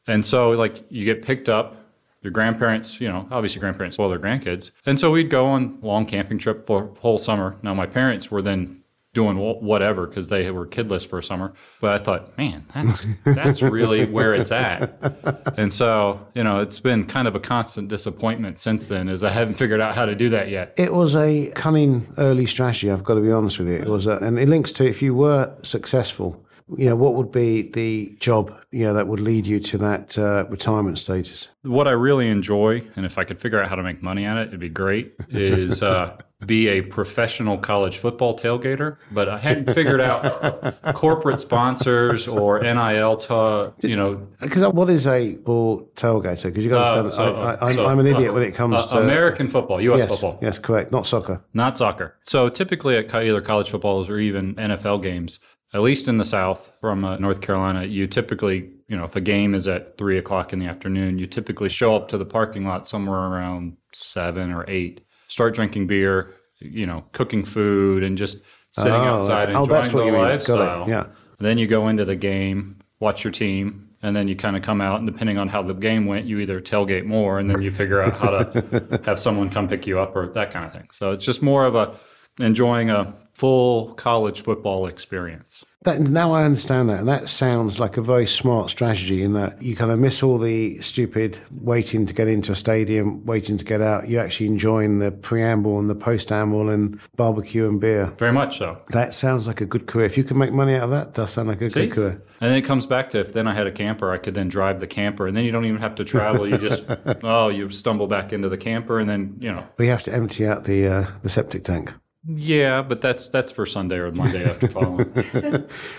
and 0.07 0.25
so 0.25 0.51
like 0.51 0.85
you 0.91 1.05
get 1.05 1.23
picked 1.23 1.49
up. 1.49 1.77
Your 2.23 2.31
grandparents, 2.31 3.01
you 3.01 3.09
know, 3.09 3.27
obviously 3.33 3.59
grandparents 3.59 3.97
spoil 3.97 4.09
their 4.09 4.19
grandkids, 4.19 4.71
and 4.87 4.99
so 4.99 5.11
we'd 5.11 5.29
go 5.29 5.47
on 5.47 5.81
long 5.83 6.07
camping 6.07 6.39
trip 6.39 6.67
for 6.69 6.95
whole 7.01 7.19
summer. 7.19 7.57
Now 7.63 7.75
my 7.75 7.87
parents 7.87 8.31
were 8.31 8.41
then 8.41 8.82
doing 9.15 9.37
whatever 9.37 10.07
because 10.07 10.29
they 10.29 10.51
were 10.51 10.67
kidless 10.67 11.07
for 11.07 11.19
a 11.19 11.23
summer. 11.23 11.53
But 11.81 11.93
I 11.93 11.99
thought, 11.99 12.39
man, 12.39 12.67
that's 12.75 13.07
that's 13.25 13.63
really 13.63 14.07
where 14.07 14.35
it's 14.35 14.51
at. 14.51 15.53
And 15.59 15.73
so, 15.73 16.27
you 16.35 16.43
know, 16.43 16.61
it's 16.61 16.81
been 16.81 17.05
kind 17.05 17.29
of 17.29 17.35
a 17.35 17.41
constant 17.41 17.89
disappointment 17.89 18.59
since 18.59 18.87
then, 18.87 19.09
as 19.09 19.23
I 19.23 19.31
haven't 19.31 19.55
figured 19.55 19.81
out 19.81 19.95
how 19.95 20.07
to 20.07 20.15
do 20.15 20.31
that 20.31 20.49
yet. 20.49 20.75
It 20.79 20.95
was 20.95 21.15
a 21.15 21.51
cunning 21.55 22.13
early 22.17 22.47
strategy, 22.47 22.91
I've 22.91 23.05
got 23.05 23.15
to 23.15 23.21
be 23.21 23.31
honest 23.31 23.59
with 23.59 23.69
you. 23.69 23.75
It 23.75 23.89
was, 23.89 24.07
a, 24.07 24.17
and 24.17 24.39
it 24.39 24.49
links 24.49 24.73
to 24.73 24.87
if 24.87 25.03
you 25.03 25.15
were 25.15 25.55
successful, 25.63 26.45
you 26.79 26.87
know, 26.89 26.97
what 26.97 27.15
would 27.15 27.31
be 27.31 27.63
the 27.71 28.17
job, 28.19 28.57
you 28.71 28.85
know, 28.87 28.95
that 28.95 29.09
would 29.09 29.21
lead 29.21 29.47
you 29.47 29.61
to 29.61 29.79
that 29.79 30.17
uh, 30.17 30.47
retirement 30.49 30.99
status? 30.99 31.49
What 31.63 31.87
I 31.87 31.91
really 31.91 32.29
enjoy, 32.29 32.89
and 32.97 33.05
if 33.05 33.19
I 33.19 33.25
could 33.25 33.41
figure 33.41 33.61
out 33.61 33.69
how 33.69 33.75
to 33.75 33.83
make 33.83 34.03
money 34.03 34.25
at 34.25 34.39
it, 34.39 34.49
it'd 34.49 34.61
be 34.61 34.71
great, 34.71 35.13
is 35.29 35.83
uh, 35.83 36.17
be 36.47 36.69
a 36.69 36.83
professional 36.83 37.57
college 37.59 37.99
football 37.99 38.37
tailgater. 38.39 38.97
But 39.13 39.29
I 39.29 39.39
hadn't 39.39 39.73
figured 39.75 40.01
out 40.01 40.75
corporate 40.95 41.41
sponsors 41.41 42.27
or 42.29 42.61
NIL 42.61 43.17
to, 43.19 43.73
you 43.83 43.97
know, 43.97 44.27
Because 44.41 44.67
what 44.73 44.91
is 44.91 45.07
a 45.07 45.35
ball 45.37 45.89
tailgater? 45.95 46.45
Because 46.45 46.65
you 46.65 46.71
got 46.71 46.85
to 46.85 46.91
Uh, 46.91 46.99
understand, 47.03 47.35
so- 47.35 47.43
I, 47.43 47.69
I, 47.69 47.75
so, 47.75 47.87
I'm 47.87 47.99
an 47.99 48.07
idiot 48.07 48.31
uh, 48.31 48.35
when 48.35 48.43
it 48.43 48.55
comes 48.55 48.75
uh, 48.75 48.87
to 48.89 48.99
American 49.01 49.49
football, 49.49 49.81
U.S. 49.81 50.01
yes, 50.01 50.11
football. 50.11 50.39
yes, 50.43 50.59
correct, 50.59 50.93
not 50.93 51.07
soccer. 51.07 51.43
not 51.55 51.77
soccer. 51.77 52.17
So 52.25 52.49
typically 52.49 52.97
at 52.97 53.15
either 53.15 53.41
college 53.41 53.71
footballs 53.71 54.09
or 54.09 54.19
even 54.19 54.55
NFL 54.57 55.03
games, 55.03 55.39
at 55.75 55.81
least 55.81 56.09
in 56.09 56.19
the 56.19 56.25
South 56.25 56.73
from 56.81 57.05
uh, 57.05 57.17
North 57.19 57.41
Carolina, 57.41 57.85
you 57.85 58.07
typically, 58.07 58.71
you 58.89 58.97
know, 58.97 59.05
if 59.05 59.17
a 59.17 59.21
game 59.21 59.55
is 59.55 59.67
at 59.69 59.97
three 59.97 60.19
o'clock 60.19 60.53
in 60.53 60.59
the 60.59 60.67
afternoon, 60.67 61.19
you 61.19 61.27
typically 61.27 61.69
show 61.71 61.95
up 61.97 62.09
to 62.09 62.19
the 62.19 62.27
parking 62.27 62.67
lot 62.67 62.87
somewhere 62.87 63.19
around 63.21 63.77
seven 63.95 64.53
or 64.53 64.65
eight, 64.69 65.01
start 65.33 65.55
drinking 65.55 65.87
beer, 65.87 66.35
you 66.61 66.87
know, 66.87 67.05
cooking 67.13 67.45
food 67.45 68.03
and 68.03 68.17
just 68.19 68.39
sitting 68.73 68.93
Oh, 68.93 68.97
outside 68.97 69.51
oh, 69.51 69.63
enjoying 69.63 69.83
the 69.93 69.99
you 69.99 70.13
mean. 70.13 70.13
Got 70.15 70.29
it, 70.29 70.33
lifestyle. 70.33 70.89
yeah. 70.89 71.07
Then 71.39 71.59
you 71.59 71.67
go 71.67 71.89
into 71.89 72.05
the 72.05 72.15
game, 72.17 72.81
watch 73.01 73.25
your 73.25 73.33
team, 73.33 73.89
and 74.03 74.15
then 74.15 74.29
you 74.29 74.37
kind 74.37 74.57
of 74.57 74.63
come 74.63 74.81
out, 74.81 74.99
and 75.01 75.07
depending 75.07 75.39
on 75.39 75.49
how 75.49 75.63
the 75.63 75.75
game 75.75 76.07
went, 76.07 76.27
you 76.27 76.39
either 76.39 76.61
tailgate 76.61 77.05
more, 77.05 77.39
and 77.39 77.51
then 77.51 77.63
you 77.63 77.71
figure 77.71 78.01
out 78.01 78.13
how 78.19 78.31
to 78.31 79.01
have 79.05 79.19
someone 79.19 79.51
come 79.51 79.69
pick 79.69 79.87
you 79.87 79.99
up 79.99 80.15
or 80.15 80.29
that 80.35 80.51
kind 80.53 80.67
of 80.67 80.73
thing. 80.73 80.89
So 80.93 81.13
it's 81.13 81.25
just 81.25 81.43
more 81.43 81.65
of 81.65 81.75
a 81.75 81.95
enjoying 82.39 82.91
a 82.91 83.13
full 83.33 83.95
college 83.95 84.43
football 84.43 84.87
experience. 84.87 85.65
That, 85.85 86.01
now 86.01 86.33
I 86.33 86.45
understand 86.45 86.89
that, 86.91 87.01
and 87.01 87.09
that 87.09 87.29
sounds 87.29 87.81
like 87.81 87.97
a 87.97 88.03
very 88.03 88.27
smart 88.27 88.71
strategy. 88.71 89.23
In 89.23 89.33
that 89.33 89.61
you 89.61 89.75
kind 89.75 89.91
of 89.91 89.99
miss 89.99 90.23
all 90.23 90.39
the 90.39 90.81
stupid 90.81 91.41
waiting 91.51 92.07
to 92.07 92.15
get 92.15 92.29
into 92.29 92.53
a 92.53 92.55
stadium, 92.55 93.25
waiting 93.25 93.59
to 93.59 93.65
get 93.65 93.81
out. 93.81 94.09
You're 94.09 94.23
actually 94.23 94.47
enjoying 94.47 95.01
the 95.01 95.11
preamble 95.11 95.79
and 95.79 95.91
the 95.91 95.95
post-amble 95.95 96.69
and 96.71 97.01
barbecue 97.17 97.69
and 97.69 97.81
beer. 97.81 98.07
Very 98.19 98.33
much 98.33 98.59
so. 98.59 98.81
That 98.91 99.15
sounds 99.15 99.47
like 99.47 99.61
a 99.61 99.67
good 99.67 99.87
career. 99.87 100.07
If 100.07 100.17
you 100.17 100.25
can 100.25 100.39
make 100.39 100.53
money 100.53 100.75
out 100.75 100.85
of 100.85 100.91
that, 100.91 101.09
it 101.09 101.15
does 101.15 101.33
sound 101.33 101.49
like 101.49 101.61
a 101.61 101.71
See? 101.71 101.87
good 101.87 101.93
career. 101.93 102.23
And 102.41 102.51
then 102.51 102.59
it 102.59 102.63
comes 102.63 102.87
back 102.87 103.11
to 103.11 103.21
if 103.21 103.33
then 103.33 103.47
I 103.47 103.55
had 103.55 103.67
a 103.67 103.73
camper, 103.73 104.11
I 104.11 104.19
could 104.19 104.35
then 104.35 104.49
drive 104.49 104.81
the 104.81 104.87
camper, 104.87 105.27
and 105.27 105.37
then 105.37 105.45
you 105.45 105.53
don't 105.53 105.65
even 105.65 105.81
have 105.81 105.95
to 105.97 106.05
travel. 106.05 106.49
You 106.49 106.59
just 106.59 106.85
oh, 107.23 107.49
you 107.49 107.71
stumble 107.71 108.07
back 108.07 108.33
into 108.33 108.49
the 108.49 108.59
camper, 108.59 108.99
and 108.99 109.09
then 109.09 109.37
you 109.41 109.53
know 109.53 109.67
We 109.79 109.89
have 109.89 110.03
to 110.05 110.15
empty 110.15 110.47
out 110.47 110.65
the 110.65 110.87
uh, 110.87 111.07
the 111.23 111.29
septic 111.29 111.65
tank. 111.65 111.93
Yeah, 112.27 112.83
but 112.83 113.01
that's 113.01 113.29
that's 113.29 113.51
for 113.51 113.67
Sunday 113.67 113.97
or 113.97 114.13
Monday 114.13 114.45
after 114.45 114.69
following. 114.77 115.13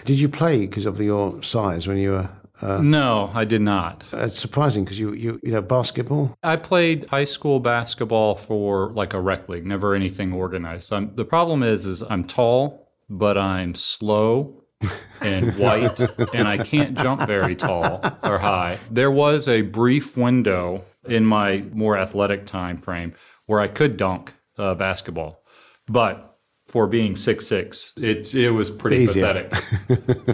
Did 0.05 0.19
you 0.19 0.29
play 0.29 0.61
because 0.61 0.85
of 0.85 0.99
your 0.99 1.41
size 1.43 1.87
when 1.87 1.97
you 1.97 2.11
were? 2.11 2.29
Uh, 2.61 2.81
no, 2.81 3.29
I 3.33 3.43
did 3.43 3.61
not. 3.61 4.05
it's 4.13 4.39
surprising 4.39 4.85
because 4.85 4.97
you 4.97 5.13
you 5.13 5.39
you 5.43 5.51
know 5.51 5.61
basketball. 5.61 6.37
I 6.43 6.55
played 6.55 7.07
high 7.07 7.25
school 7.25 7.59
basketball 7.59 8.35
for 8.35 8.91
like 8.93 9.13
a 9.13 9.19
rec 9.19 9.49
league, 9.49 9.65
never 9.65 9.95
anything 9.95 10.31
organized. 10.31 10.93
i 10.93 11.03
the 11.03 11.25
problem 11.25 11.61
is, 11.61 11.85
is 11.85 12.01
I'm 12.03 12.23
tall, 12.23 12.87
but 13.09 13.37
I'm 13.37 13.75
slow 13.75 14.63
and 15.21 15.57
white, 15.57 15.99
and 16.33 16.47
I 16.47 16.57
can't 16.57 16.97
jump 16.97 17.27
very 17.27 17.55
tall 17.55 18.01
or 18.23 18.37
high. 18.37 18.77
There 18.89 19.11
was 19.11 19.47
a 19.47 19.61
brief 19.61 20.15
window 20.15 20.85
in 21.05 21.25
my 21.25 21.65
more 21.73 21.97
athletic 21.97 22.45
time 22.45 22.77
frame 22.77 23.13
where 23.45 23.59
I 23.59 23.67
could 23.67 23.97
dunk 23.97 24.33
uh, 24.57 24.75
basketball, 24.75 25.42
but 25.87 26.37
for 26.65 26.87
being 26.87 27.15
six 27.15 27.47
six, 27.47 27.93
it's 27.97 28.33
it 28.33 28.49
was 28.49 28.69
pretty 28.69 29.05
pathetic. 29.05 29.51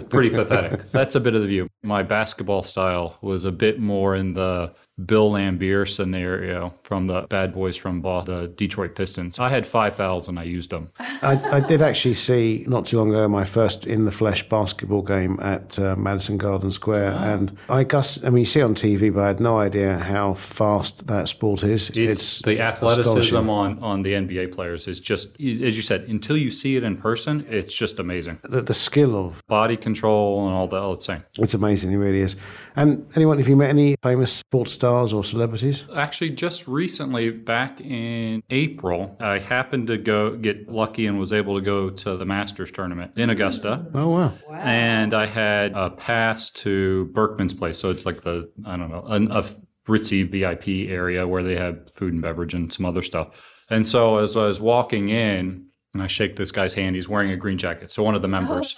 pretty 0.08 0.30
pathetic. 0.30 0.84
That's 0.92 1.14
a 1.14 1.20
bit 1.20 1.34
of 1.34 1.42
the 1.42 1.48
view. 1.48 1.68
My 1.82 2.02
basketball 2.02 2.62
style 2.62 3.18
was 3.20 3.44
a 3.44 3.52
bit 3.52 3.80
more 3.80 4.14
in 4.14 4.34
the 4.34 4.72
Bill 5.06 5.30
Laimbeer 5.30 5.88
scenario 5.88 6.74
from 6.82 7.06
the 7.06 7.22
Bad 7.22 7.54
Boys 7.54 7.76
from 7.76 8.00
Bo- 8.00 8.22
the 8.22 8.48
Detroit 8.48 8.94
Pistons. 8.94 9.38
I 9.38 9.48
had 9.48 9.66
five 9.66 9.96
fouls 9.96 10.28
and 10.28 10.38
I 10.38 10.44
used 10.44 10.70
them. 10.70 10.90
I, 10.98 11.56
I 11.56 11.60
did 11.60 11.82
actually 11.82 12.14
see 12.14 12.64
not 12.66 12.86
too 12.86 12.98
long 12.98 13.10
ago 13.10 13.28
my 13.28 13.44
first 13.44 13.86
in 13.86 14.04
the 14.04 14.10
flesh 14.10 14.48
basketball 14.48 15.02
game 15.02 15.38
at 15.40 15.78
uh, 15.78 15.96
Madison 15.96 16.36
Garden 16.38 16.72
Square, 16.72 17.12
and 17.12 17.56
I 17.68 17.84
guess 17.84 18.22
I 18.24 18.30
mean 18.30 18.40
you 18.40 18.46
see 18.46 18.62
on 18.62 18.74
TV, 18.74 19.12
but 19.12 19.22
I 19.22 19.28
had 19.28 19.40
no 19.40 19.58
idea 19.58 19.98
how 19.98 20.34
fast 20.34 21.06
that 21.06 21.28
sport 21.28 21.62
is. 21.62 21.90
It's, 21.90 22.40
the 22.42 22.60
athleticism 22.60 23.48
on, 23.48 23.78
on 23.80 24.02
the 24.02 24.12
NBA 24.12 24.52
players 24.52 24.86
is 24.88 25.00
just, 25.00 25.28
as 25.40 25.76
you 25.76 25.82
said, 25.82 26.02
until 26.02 26.36
you 26.36 26.50
see 26.50 26.76
it 26.76 26.84
in 26.84 26.96
person, 26.96 27.46
it's 27.48 27.74
just 27.74 27.98
amazing. 27.98 28.38
The, 28.42 28.62
the 28.62 28.74
skill 28.74 29.16
of 29.16 29.46
Body 29.46 29.76
control 29.76 30.46
and 30.46 30.54
all 30.54 30.68
that, 30.68 30.76
all 30.76 30.96
the 30.96 31.02
same. 31.02 31.24
it's 31.38 31.54
amazing. 31.54 31.92
It 31.92 31.96
really 31.96 32.20
is. 32.20 32.36
And 32.76 33.06
anyone, 33.14 33.40
if 33.40 33.48
you 33.48 33.56
met 33.56 33.70
any 33.70 33.96
famous 34.02 34.32
sports 34.32 34.72
stars 34.72 34.89
or 34.90 35.24
celebrities? 35.24 35.84
Actually, 35.94 36.30
just 36.30 36.66
recently, 36.68 37.30
back 37.30 37.80
in 37.80 38.42
April, 38.50 39.16
I 39.20 39.38
happened 39.38 39.86
to 39.88 39.98
go 39.98 40.36
get 40.36 40.68
lucky 40.68 41.06
and 41.06 41.18
was 41.18 41.32
able 41.32 41.56
to 41.56 41.64
go 41.64 41.90
to 41.90 42.16
the 42.16 42.24
Masters 42.24 42.70
tournament 42.70 43.12
in 43.16 43.30
Augusta. 43.30 43.86
Oh 43.94 44.08
wow! 44.08 44.32
And 44.52 45.14
I 45.14 45.26
had 45.26 45.72
a 45.72 45.90
pass 45.90 46.50
to 46.50 47.10
Berckmans 47.12 47.58
place. 47.58 47.78
So 47.78 47.90
it's 47.90 48.06
like 48.06 48.22
the, 48.22 48.50
I 48.64 48.76
don't 48.76 48.90
know, 48.90 49.04
an, 49.06 49.30
a 49.30 49.44
ritzy 49.88 50.28
VIP 50.28 50.90
area 50.90 51.26
where 51.26 51.42
they 51.42 51.56
have 51.56 51.92
food 51.94 52.12
and 52.12 52.22
beverage 52.22 52.54
and 52.54 52.72
some 52.72 52.86
other 52.86 53.02
stuff. 53.02 53.28
And 53.68 53.86
so 53.86 54.18
as 54.18 54.36
I 54.36 54.46
was 54.46 54.60
walking 54.60 55.08
in, 55.08 55.66
and 55.94 56.02
I 56.02 56.06
shake 56.06 56.36
this 56.36 56.52
guy's 56.52 56.74
hand, 56.74 56.96
he's 56.96 57.08
wearing 57.08 57.30
a 57.30 57.36
green 57.36 57.58
jacket. 57.58 57.90
So 57.90 58.02
one 58.02 58.14
of 58.14 58.22
the 58.22 58.28
oh. 58.28 58.32
members. 58.32 58.76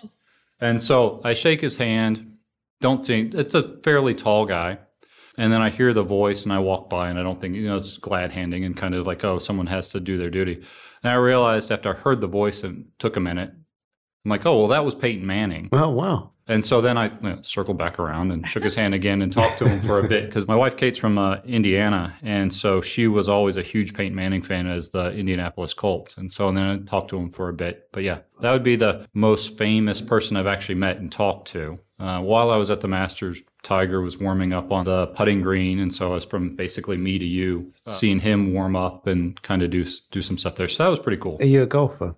And 0.60 0.82
so 0.82 1.20
I 1.24 1.34
shake 1.34 1.60
his 1.60 1.76
hand. 1.76 2.36
Don't 2.80 3.04
see. 3.04 3.30
It's 3.32 3.54
a 3.54 3.76
fairly 3.82 4.14
tall 4.14 4.46
guy. 4.46 4.78
And 5.38 5.52
then 5.52 5.62
I 5.62 5.70
hear 5.70 5.92
the 5.94 6.02
voice 6.02 6.44
and 6.44 6.52
I 6.52 6.58
walk 6.58 6.90
by 6.90 7.08
and 7.08 7.18
I 7.18 7.22
don't 7.22 7.40
think, 7.40 7.54
you 7.54 7.66
know, 7.66 7.76
it's 7.76 7.96
glad 7.96 8.32
handing 8.32 8.64
and 8.64 8.76
kind 8.76 8.94
of 8.94 9.06
like, 9.06 9.24
oh, 9.24 9.38
someone 9.38 9.66
has 9.68 9.88
to 9.88 10.00
do 10.00 10.18
their 10.18 10.30
duty. 10.30 10.62
And 11.02 11.12
I 11.12 11.14
realized 11.14 11.72
after 11.72 11.94
I 11.94 11.98
heard 11.98 12.20
the 12.20 12.26
voice 12.26 12.62
and 12.62 12.86
took 12.98 13.16
a 13.16 13.20
minute, 13.20 13.50
I'm 14.24 14.30
like, 14.30 14.46
oh, 14.46 14.58
well, 14.58 14.68
that 14.68 14.84
was 14.84 14.94
Peyton 14.94 15.26
Manning. 15.26 15.68
Oh, 15.72 15.90
wow. 15.90 16.32
And 16.48 16.64
so 16.64 16.80
then 16.80 16.98
I 16.98 17.06
you 17.06 17.20
know, 17.22 17.38
circled 17.42 17.78
back 17.78 17.98
around 17.98 18.32
and 18.32 18.46
shook 18.48 18.64
his 18.64 18.74
hand 18.74 18.94
again 18.94 19.22
and 19.22 19.32
talked 19.32 19.58
to 19.58 19.68
him 19.68 19.80
for 19.80 20.00
a 20.00 20.08
bit 20.08 20.26
because 20.26 20.48
my 20.48 20.56
wife 20.56 20.76
Kate's 20.76 20.98
from 20.98 21.16
uh, 21.16 21.36
Indiana, 21.44 22.14
and 22.20 22.52
so 22.52 22.80
she 22.80 23.06
was 23.06 23.28
always 23.28 23.56
a 23.56 23.62
huge 23.62 23.94
Peyton 23.94 24.14
Manning 24.14 24.42
fan 24.42 24.66
as 24.66 24.88
the 24.90 25.12
Indianapolis 25.12 25.72
Colts. 25.72 26.16
And 26.16 26.32
so 26.32 26.50
then 26.50 26.66
I 26.66 26.78
talked 26.78 27.10
to 27.10 27.16
him 27.16 27.30
for 27.30 27.48
a 27.48 27.52
bit. 27.52 27.88
But 27.92 28.02
yeah, 28.02 28.18
that 28.40 28.50
would 28.50 28.64
be 28.64 28.76
the 28.76 29.06
most 29.14 29.56
famous 29.56 30.02
person 30.02 30.36
I've 30.36 30.48
actually 30.48 30.74
met 30.74 30.96
and 30.96 31.12
talked 31.12 31.48
to. 31.48 31.78
Uh, 31.98 32.20
while 32.20 32.50
I 32.50 32.56
was 32.56 32.70
at 32.70 32.80
the 32.80 32.88
Masters, 32.88 33.42
Tiger 33.62 34.00
was 34.00 34.18
warming 34.18 34.52
up 34.52 34.72
on 34.72 34.84
the 34.84 35.06
putting 35.08 35.40
green, 35.40 35.78
and 35.78 35.94
so 35.94 36.10
I 36.10 36.14
was 36.14 36.24
from 36.24 36.56
basically 36.56 36.96
me 36.96 37.18
to 37.18 37.24
you, 37.24 37.72
seeing 37.86 38.18
him 38.20 38.52
warm 38.52 38.74
up 38.76 39.06
and 39.06 39.40
kind 39.42 39.62
of 39.62 39.70
do 39.70 39.84
do 40.10 40.20
some 40.22 40.36
stuff 40.38 40.56
there. 40.56 40.68
So 40.68 40.82
that 40.84 40.88
was 40.90 40.98
pretty 40.98 41.20
cool. 41.20 41.36
Are 41.40 41.46
you 41.46 41.62
a 41.62 41.66
golfer? 41.66 42.16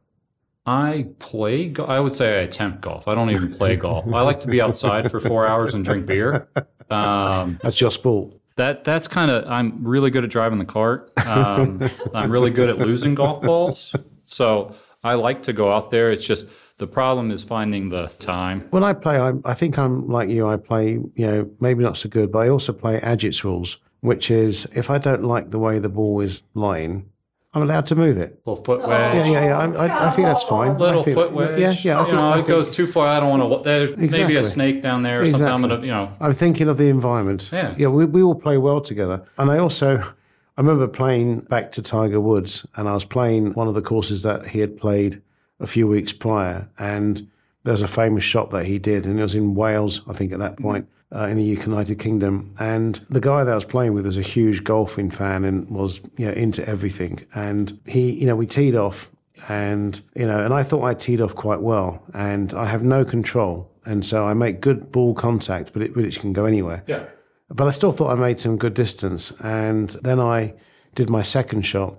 I 0.66 1.08
play. 1.18 1.68
Go- 1.68 1.84
I 1.84 2.00
would 2.00 2.14
say 2.14 2.38
I 2.38 2.42
attempt 2.42 2.80
golf. 2.80 3.06
I 3.06 3.14
don't 3.14 3.30
even 3.30 3.54
play 3.54 3.76
golf. 3.86 4.06
I 4.06 4.22
like 4.22 4.40
to 4.40 4.46
be 4.46 4.62
outside 4.62 5.10
for 5.10 5.20
four 5.20 5.46
hours 5.46 5.74
and 5.74 5.84
drink 5.84 6.06
beer. 6.06 6.48
Um, 6.90 7.58
That's 7.62 7.80
your 7.80 7.90
sport. 7.90 8.32
that 8.56 8.84
that's 8.84 9.06
kind 9.08 9.30
of. 9.30 9.46
I'm 9.50 9.84
really 9.84 10.10
good 10.10 10.24
at 10.24 10.30
driving 10.30 10.58
the 10.58 10.64
cart. 10.64 11.12
Um, 11.26 11.90
I'm 12.14 12.30
really 12.30 12.50
good 12.50 12.70
at 12.70 12.78
losing 12.78 13.14
golf 13.14 13.42
balls. 13.42 13.94
So 14.24 14.74
I 15.02 15.14
like 15.14 15.42
to 15.44 15.52
go 15.52 15.70
out 15.72 15.90
there. 15.90 16.10
It's 16.10 16.24
just 16.24 16.46
the 16.78 16.86
problem 16.86 17.30
is 17.30 17.44
finding 17.44 17.90
the 17.90 18.08
time. 18.18 18.66
When 18.70 18.82
I 18.82 18.92
play, 18.92 19.18
I, 19.18 19.32
I 19.44 19.54
think 19.54 19.78
I'm 19.78 20.08
like 20.08 20.28
you. 20.28 20.48
I 20.48 20.56
play, 20.56 20.98
you 21.14 21.26
know, 21.26 21.50
maybe 21.60 21.82
not 21.84 21.96
so 21.96 22.08
good, 22.08 22.32
but 22.32 22.40
I 22.40 22.48
also 22.48 22.72
play 22.72 23.00
Ajit's 23.00 23.44
rules, 23.44 23.78
which 24.00 24.30
is 24.30 24.66
if 24.76 24.90
I 24.90 24.98
don't 24.98 25.22
like 25.24 25.50
the 25.50 25.58
way 25.58 25.78
the 25.78 25.88
ball 25.88 26.20
is 26.20 26.42
lying, 26.54 27.10
I'm 27.54 27.62
allowed 27.62 27.86
to 27.86 27.94
move 27.94 28.18
it. 28.18 28.40
Little 28.44 28.64
foot 28.64 28.80
oh, 28.82 28.88
wedge. 28.88 29.26
Yeah, 29.26 29.32
yeah, 29.32 29.44
yeah. 29.44 29.58
I, 29.58 29.86
I, 29.86 30.08
I 30.08 30.10
think 30.10 30.26
that's 30.26 30.42
fine. 30.42 30.76
Little 30.76 31.02
I 31.02 31.04
think, 31.04 31.14
foot 31.14 31.32
wedge. 31.32 31.60
Yeah, 31.60 31.74
yeah. 31.82 31.98
I 31.98 32.00
you 32.00 32.06
think, 32.06 32.16
know, 32.16 32.30
I 32.30 32.38
it 32.40 32.46
goes 32.48 32.68
too 32.68 32.88
far. 32.88 33.06
I 33.06 33.20
don't 33.20 33.38
want 33.38 33.62
to. 33.62 33.62
There's 33.62 33.96
maybe 33.96 34.34
a 34.34 34.42
snake 34.42 34.82
down 34.82 35.04
there 35.04 35.20
or 35.20 35.24
something. 35.24 35.46
I'm 35.46 35.64
Exactly. 35.64 35.76
gonna, 35.76 35.86
you 35.86 35.92
know. 35.92 36.16
I'm 36.20 36.32
thinking 36.32 36.68
of 36.68 36.78
the 36.78 36.88
environment. 36.88 37.50
Yeah. 37.52 37.74
Yeah, 37.78 37.88
we, 37.88 38.06
we 38.06 38.22
all 38.22 38.34
play 38.34 38.58
well 38.58 38.80
together. 38.80 39.24
And 39.38 39.52
I 39.52 39.58
also, 39.58 39.98
I 39.98 40.60
remember 40.60 40.88
playing 40.88 41.42
back 41.42 41.70
to 41.72 41.82
Tiger 41.82 42.20
Woods 42.20 42.66
and 42.74 42.88
I 42.88 42.94
was 42.94 43.04
playing 43.04 43.52
one 43.52 43.68
of 43.68 43.74
the 43.74 43.82
courses 43.82 44.24
that 44.24 44.48
he 44.48 44.58
had 44.58 44.76
played 44.76 45.22
a 45.60 45.66
few 45.66 45.86
weeks 45.88 46.12
prior. 46.12 46.68
And 46.78 47.28
there's 47.64 47.82
a 47.82 47.88
famous 47.88 48.24
shot 48.24 48.50
that 48.50 48.66
he 48.66 48.78
did, 48.78 49.06
and 49.06 49.18
it 49.18 49.22
was 49.22 49.34
in 49.34 49.54
Wales, 49.54 50.02
I 50.08 50.12
think, 50.12 50.32
at 50.32 50.38
that 50.38 50.56
point. 50.56 50.88
Uh, 51.14 51.28
in 51.28 51.36
the 51.36 51.44
United 51.44 51.96
Kingdom, 52.00 52.52
and 52.58 52.96
the 53.08 53.20
guy 53.20 53.44
that 53.44 53.52
I 53.52 53.54
was 53.54 53.64
playing 53.64 53.94
with 53.94 54.04
was 54.04 54.16
a 54.16 54.22
huge 54.22 54.64
golfing 54.64 55.10
fan 55.10 55.44
and 55.44 55.70
was 55.70 56.00
you 56.18 56.26
know 56.26 56.32
into 56.32 56.68
everything. 56.68 57.24
And 57.36 57.78
he, 57.86 58.10
you 58.10 58.26
know, 58.26 58.34
we 58.34 58.48
teed 58.48 58.74
off, 58.74 59.12
and 59.48 60.00
you 60.16 60.26
know, 60.26 60.44
and 60.44 60.52
I 60.52 60.64
thought 60.64 60.82
I 60.82 60.92
teed 60.92 61.20
off 61.20 61.36
quite 61.36 61.60
well, 61.60 62.02
and 62.14 62.52
I 62.54 62.64
have 62.64 62.82
no 62.82 63.04
control, 63.04 63.70
and 63.84 64.04
so 64.04 64.26
I 64.26 64.34
make 64.34 64.60
good 64.60 64.90
ball 64.90 65.14
contact, 65.14 65.72
but 65.72 65.82
it, 65.82 65.94
but 65.94 66.04
it 66.04 66.18
can 66.18 66.32
go 66.32 66.46
anywhere. 66.46 66.82
Yeah. 66.88 67.04
But 67.48 67.66
I 67.66 67.70
still 67.70 67.92
thought 67.92 68.10
I 68.10 68.16
made 68.16 68.38
some 68.40 68.56
good 68.56 68.74
distance. 68.74 69.32
And 69.40 69.90
then 70.02 70.18
I 70.18 70.54
did 70.94 71.10
my 71.10 71.22
second 71.22 71.62
shot 71.62 71.96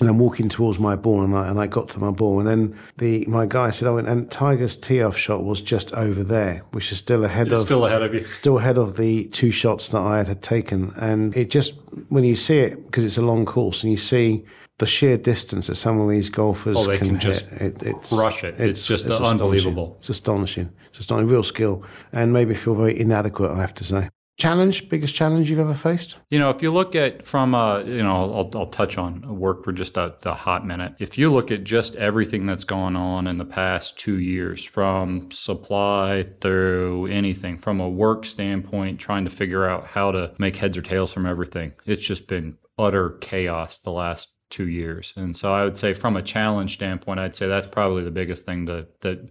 and 0.00 0.08
I'm 0.08 0.18
walking 0.18 0.48
towards 0.48 0.78
my 0.78 0.94
ball 0.96 1.22
and 1.22 1.34
I, 1.34 1.48
and 1.48 1.58
I 1.60 1.66
got 1.66 1.88
to 1.90 2.00
my 2.00 2.10
ball. 2.10 2.38
And 2.40 2.48
then 2.48 2.78
the 2.98 3.24
my 3.28 3.46
guy 3.46 3.70
said, 3.70 3.88
Oh, 3.88 3.96
and, 3.96 4.06
and 4.08 4.30
Tiger's 4.30 4.76
tee 4.76 5.00
off 5.02 5.16
shot 5.16 5.44
was 5.44 5.60
just 5.60 5.92
over 5.94 6.22
there, 6.22 6.62
which 6.72 6.92
is 6.92 6.98
still 6.98 7.24
ahead 7.24 7.48
It's 7.48 7.60
of 7.60 7.66
still 7.66 7.86
ahead 7.86 8.02
of 8.02 8.12
you. 8.12 8.24
still 8.26 8.58
ahead 8.58 8.78
of 8.78 8.96
the 8.96 9.26
two 9.28 9.50
shots 9.50 9.88
that 9.90 10.00
I 10.00 10.18
had, 10.18 10.26
had 10.28 10.42
taken. 10.42 10.92
And 11.00 11.34
it 11.36 11.50
just, 11.50 11.74
when 12.10 12.24
you 12.24 12.36
see 12.36 12.58
it, 12.58 12.84
because 12.84 13.04
it's 13.04 13.16
a 13.16 13.22
long 13.22 13.46
course 13.46 13.82
and 13.82 13.90
you 13.90 13.96
see 13.98 14.44
the 14.78 14.86
sheer 14.86 15.16
distance 15.16 15.68
that 15.68 15.76
some 15.76 15.98
of 16.00 16.10
these 16.10 16.28
golfers 16.28 16.76
Oh, 16.78 16.84
they 16.86 16.98
can, 16.98 17.10
can 17.10 17.18
just 17.20 17.46
hit, 17.46 17.80
it, 17.80 17.82
it's, 17.84 18.08
crush 18.10 18.44
it. 18.44 18.60
It's 18.60 18.86
just 18.86 19.06
astonishing. 19.06 19.30
unbelievable. 19.40 19.96
It's 20.00 20.10
astonishing. 20.10 20.70
It's 20.90 20.98
astonishing. 20.98 21.30
Real 21.30 21.42
skill. 21.42 21.82
And 22.12 22.32
made 22.34 22.48
me 22.48 22.54
feel 22.54 22.74
very 22.74 22.98
inadequate, 23.00 23.52
I 23.52 23.60
have 23.60 23.72
to 23.74 23.84
say. 23.84 24.10
Challenge, 24.36 24.90
biggest 24.90 25.14
challenge 25.14 25.48
you've 25.48 25.58
ever 25.58 25.74
faced? 25.74 26.16
You 26.28 26.38
know, 26.38 26.50
if 26.50 26.60
you 26.60 26.70
look 26.70 26.94
at 26.94 27.24
from, 27.24 27.54
uh, 27.54 27.78
you 27.80 28.02
know, 28.02 28.34
I'll, 28.34 28.50
I'll 28.54 28.66
touch 28.66 28.98
on 28.98 29.38
work 29.38 29.64
for 29.64 29.72
just 29.72 29.96
a, 29.96 30.14
a 30.24 30.34
hot 30.34 30.66
minute. 30.66 30.94
If 30.98 31.16
you 31.16 31.32
look 31.32 31.50
at 31.50 31.64
just 31.64 31.96
everything 31.96 32.44
that's 32.44 32.64
gone 32.64 32.96
on 32.96 33.26
in 33.26 33.38
the 33.38 33.46
past 33.46 33.98
two 33.98 34.18
years, 34.18 34.62
from 34.62 35.30
supply 35.30 36.26
through 36.42 37.06
anything, 37.06 37.56
from 37.56 37.80
a 37.80 37.88
work 37.88 38.26
standpoint, 38.26 39.00
trying 39.00 39.24
to 39.24 39.30
figure 39.30 39.66
out 39.66 39.86
how 39.88 40.10
to 40.10 40.34
make 40.38 40.56
heads 40.56 40.76
or 40.76 40.82
tails 40.82 41.14
from 41.14 41.24
everything, 41.24 41.72
it's 41.86 42.04
just 42.04 42.28
been 42.28 42.58
utter 42.78 43.16
chaos 43.22 43.78
the 43.78 43.90
last 43.90 44.28
two 44.50 44.68
years. 44.68 45.14
And 45.16 45.34
so 45.34 45.54
I 45.54 45.64
would 45.64 45.78
say, 45.78 45.94
from 45.94 46.14
a 46.14 46.22
challenge 46.22 46.74
standpoint, 46.74 47.20
I'd 47.20 47.34
say 47.34 47.48
that's 47.48 47.66
probably 47.66 48.02
the 48.02 48.10
biggest 48.10 48.44
thing 48.44 48.66
that 48.66 49.00
that 49.00 49.30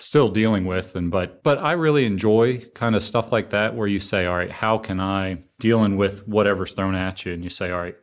still 0.00 0.30
dealing 0.30 0.64
with 0.64 0.96
and 0.96 1.10
but 1.10 1.42
but 1.42 1.58
I 1.58 1.72
really 1.72 2.04
enjoy 2.04 2.58
kind 2.74 2.96
of 2.96 3.02
stuff 3.02 3.32
like 3.32 3.50
that 3.50 3.74
where 3.74 3.86
you 3.86 4.00
say 4.00 4.26
all 4.26 4.36
right 4.36 4.50
how 4.50 4.78
can 4.78 4.98
I 4.98 5.44
dealing 5.58 5.96
with 5.96 6.26
whatever's 6.26 6.72
thrown 6.72 6.94
at 6.94 7.24
you? 7.24 7.32
And 7.34 7.44
you 7.44 7.50
say 7.50 7.70
all 7.70 7.80
right 7.80 7.96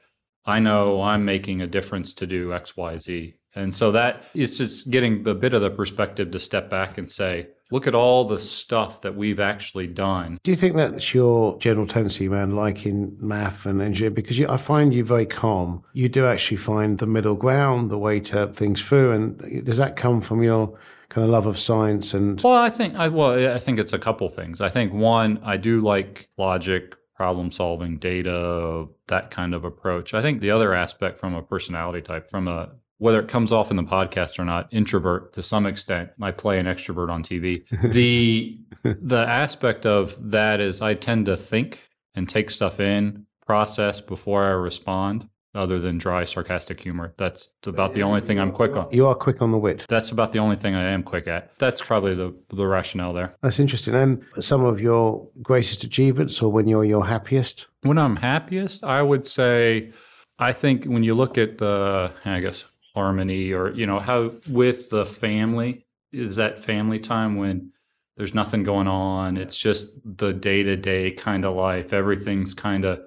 I 0.45 0.59
know 0.59 1.01
I'm 1.01 1.25
making 1.25 1.61
a 1.61 1.67
difference 1.67 2.13
to 2.13 2.27
do 2.27 2.49
XYZ 2.49 3.33
and 3.55 3.73
so 3.73 3.91
that 3.93 4.23
it's 4.35 4.57
just 4.57 4.91
getting 4.91 5.27
a 5.27 5.33
bit 5.33 5.53
of 5.53 5.61
the 5.61 5.71
perspective 5.71 6.31
to 6.31 6.39
step 6.39 6.69
back 6.69 6.97
and 6.97 7.09
say 7.09 7.47
look 7.71 7.87
at 7.87 7.95
all 7.95 8.25
the 8.25 8.39
stuff 8.39 9.01
that 9.01 9.15
we've 9.15 9.39
actually 9.39 9.87
done 9.87 10.39
Do 10.43 10.51
you 10.51 10.57
think 10.57 10.75
that's 10.75 11.13
your 11.13 11.57
general 11.59 11.87
tendency, 11.87 12.29
man, 12.29 12.55
liking 12.55 13.17
math 13.19 13.65
and 13.65 13.81
engineering? 13.81 14.13
Because 14.13 14.39
you, 14.39 14.47
I 14.49 14.57
find 14.57 14.93
you 14.93 15.03
very 15.03 15.25
calm. 15.25 15.83
You 15.93 16.09
do 16.09 16.25
actually 16.25 16.57
find 16.57 16.99
the 16.99 17.07
middle 17.07 17.35
ground, 17.35 17.91
the 17.91 17.97
way 17.97 18.19
to 18.21 18.47
things 18.47 18.81
through. 18.81 19.11
And 19.11 19.65
does 19.65 19.77
that 19.77 19.95
come 19.95 20.21
from 20.21 20.43
your 20.43 20.77
kind 21.09 21.23
of 21.23 21.29
love 21.29 21.45
of 21.45 21.57
science 21.57 22.13
and 22.13 22.41
Well, 22.41 22.53
I 22.53 22.69
think 22.69 22.95
I 22.95 23.07
well, 23.07 23.53
I 23.53 23.59
think 23.59 23.79
it's 23.79 23.93
a 23.93 23.99
couple 23.99 24.29
things. 24.29 24.61
I 24.61 24.69
think 24.69 24.93
one, 24.93 25.39
I 25.43 25.57
do 25.57 25.81
like 25.81 26.29
logic, 26.37 26.95
problem 27.15 27.51
solving, 27.51 27.97
data, 27.97 28.87
that 29.07 29.31
kind 29.31 29.53
of 29.53 29.63
approach. 29.63 30.13
I 30.13 30.21
think 30.21 30.41
the 30.41 30.51
other 30.51 30.73
aspect 30.73 31.19
from 31.19 31.33
a 31.33 31.41
personality 31.41 32.01
type, 32.01 32.29
from 32.29 32.47
a 32.47 32.69
whether 32.99 33.19
it 33.19 33.27
comes 33.27 33.51
off 33.51 33.69
in 33.69 33.77
the 33.77 33.83
podcast 33.83 34.39
or 34.39 34.45
not, 34.45 34.67
introvert 34.71 35.33
to 35.33 35.43
some 35.43 35.65
extent. 35.65 36.09
I 36.21 36.31
play 36.31 36.59
an 36.59 36.65
extrovert 36.65 37.09
on 37.09 37.23
TV. 37.23 37.63
the 37.91 38.59
the 38.83 39.17
aspect 39.17 39.85
of 39.85 40.31
that 40.31 40.59
is 40.59 40.81
I 40.81 40.93
tend 40.93 41.27
to 41.27 41.37
think 41.37 41.83
and 42.15 42.27
take 42.27 42.49
stuff 42.49 42.79
in, 42.79 43.25
process 43.45 44.01
before 44.01 44.43
I 44.45 44.51
respond. 44.51 45.29
Other 45.55 45.79
than 45.79 45.97
dry, 45.97 46.23
sarcastic 46.23 46.79
humor, 46.81 47.15
that's 47.17 47.49
about 47.65 47.95
the 47.95 48.03
only 48.03 48.21
thing 48.21 48.39
I'm 48.39 48.51
quick 48.51 48.75
on. 48.75 48.89
you 48.91 49.07
are 49.07 49.15
quick 49.15 49.41
on 49.41 49.51
the 49.51 49.57
wit? 49.57 49.87
That's 49.89 50.11
about 50.11 50.31
the 50.31 50.37
only 50.37 50.55
thing 50.55 50.75
I 50.75 50.91
am 50.91 51.01
quick 51.01 51.25
at. 51.25 51.57
That's 51.57 51.81
probably 51.81 52.13
the 52.13 52.35
the 52.49 52.67
rationale 52.67 53.11
there. 53.11 53.33
That's 53.41 53.59
interesting. 53.59 53.95
And 53.95 54.23
some 54.39 54.63
of 54.63 54.79
your 54.79 55.27
greatest 55.41 55.83
achievements 55.83 56.43
or 56.43 56.51
when 56.51 56.67
you're 56.67 56.85
your 56.85 57.07
happiest? 57.07 57.67
When 57.81 57.97
I'm 57.97 58.17
happiest, 58.17 58.83
I 58.83 59.01
would 59.01 59.25
say, 59.25 59.91
I 60.37 60.53
think 60.53 60.85
when 60.85 61.03
you 61.03 61.15
look 61.15 61.39
at 61.39 61.57
the, 61.57 62.11
I 62.23 62.39
guess, 62.39 62.65
harmony 62.97 63.53
or, 63.53 63.71
you 63.71 63.85
know, 63.85 63.99
how 63.99 64.31
with 64.49 64.89
the 64.89 65.05
family, 65.05 65.85
is 66.11 66.37
that 66.37 66.57
family 66.57 66.99
time 66.99 67.35
when 67.35 67.71
there's 68.15 68.33
nothing 68.33 68.63
going 68.63 68.87
on. 68.87 69.37
It's 69.37 69.57
just 69.57 69.91
the 70.03 70.33
day 70.33 70.63
to 70.63 70.75
day 70.75 71.11
kind 71.11 71.45
of 71.45 71.55
life. 71.55 71.93
Everything's 71.93 72.55
kind 72.55 72.85
of 72.85 72.99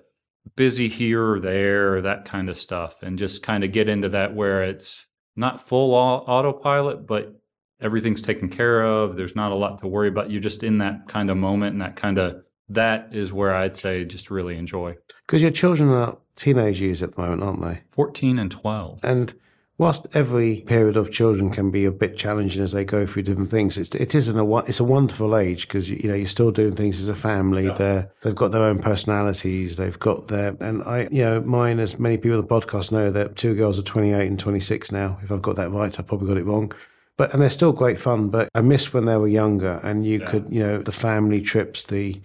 busy 0.55 0.87
here 0.89 1.33
or 1.33 1.41
there, 1.41 1.97
or 1.97 2.03
that 2.03 2.25
kind 2.25 2.49
of 2.49 2.57
stuff. 2.57 3.03
And 3.03 3.19
just 3.19 3.43
kind 3.43 3.65
of 3.65 3.73
get 3.73 3.89
into 3.89 4.09
that 4.11 4.35
where 4.35 4.63
it's 4.63 5.07
not 5.35 5.67
full 5.67 5.95
autopilot, 5.95 7.07
but 7.07 7.43
everything's 7.81 8.23
taken 8.23 8.49
care 8.49 8.83
of. 8.83 9.17
There's 9.17 9.35
not 9.35 9.51
a 9.51 9.57
lot 9.57 9.81
to 9.81 9.89
worry 9.89 10.09
about. 10.09 10.31
You're 10.31 10.41
just 10.41 10.63
in 10.63 10.79
that 10.79 11.09
kind 11.09 11.31
of 11.31 11.37
moment 11.37 11.73
and 11.73 11.83
that 11.83 11.97
kind 11.97 12.19
of, 12.19 12.45
that 12.69 13.09
is 13.13 13.33
where 13.33 13.53
I'd 13.53 13.77
say 13.77 14.05
just 14.05 14.31
really 14.31 14.57
enjoy. 14.57 14.95
Because 15.27 15.43
your 15.43 15.51
children 15.51 15.91
are 15.91 16.19
teenage 16.37 16.81
years 16.81 17.03
at 17.03 17.17
the 17.17 17.23
moment, 17.23 17.43
aren't 17.43 17.63
they? 17.63 17.83
14 17.91 18.39
and 18.39 18.51
12. 18.51 19.01
And 19.03 19.35
whilst 19.81 20.07
every 20.13 20.57
period 20.67 20.95
of 20.95 21.11
children 21.11 21.49
can 21.49 21.71
be 21.71 21.87
a 21.87 21.91
bit 21.91 22.15
challenging 22.15 22.63
as 22.63 22.73
they 22.73 22.85
go 22.85 23.07
through 23.07 23.23
different 23.23 23.49
things, 23.49 23.79
it's 23.79 23.95
it 23.95 24.15
isn't 24.15 24.39
a 24.39 24.57
it's 24.59 24.79
a 24.79 24.85
wonderful 24.85 25.35
age 25.35 25.67
because 25.67 25.89
you 25.89 26.07
know 26.07 26.15
you're 26.15 26.27
still 26.27 26.51
doing 26.51 26.77
things 26.77 27.01
as 27.01 27.09
a 27.09 27.15
family. 27.15 27.71
They're 27.71 28.13
they've 28.21 28.35
got 28.35 28.53
their 28.53 28.63
own 28.63 28.79
personalities. 28.79 29.79
They've 29.79 29.99
got 29.99 30.29
their 30.29 30.55
and 30.61 30.83
I 30.83 31.09
you 31.11 31.25
know 31.25 31.41
mine 31.41 31.79
as 31.79 31.99
many 31.99 32.19
people 32.19 32.37
on 32.37 32.43
the 32.43 32.47
podcast 32.47 32.93
know 32.93 33.11
that 33.11 33.37
two 33.37 33.55
girls 33.55 33.79
are 33.79 33.83
28 33.83 34.29
and 34.29 34.39
26 34.39 34.93
now. 34.93 35.19
If 35.23 35.33
I've 35.33 35.41
got 35.41 35.57
that 35.57 35.71
right, 35.71 35.99
I 35.99 36.03
probably 36.03 36.29
got 36.29 36.37
it 36.37 36.45
wrong. 36.45 36.73
But 37.17 37.33
and 37.33 37.41
they're 37.41 37.49
still 37.49 37.73
great 37.73 37.99
fun. 37.99 38.29
But 38.29 38.51
I 38.55 38.61
miss 38.61 38.93
when 38.93 39.07
they 39.07 39.17
were 39.17 39.29
younger 39.29 39.81
and 39.83 40.05
you 40.05 40.21
could 40.21 40.53
you 40.53 40.63
know 40.63 40.83
the 40.83 40.93
family 40.93 41.41
trips 41.41 41.85
the 41.85 42.21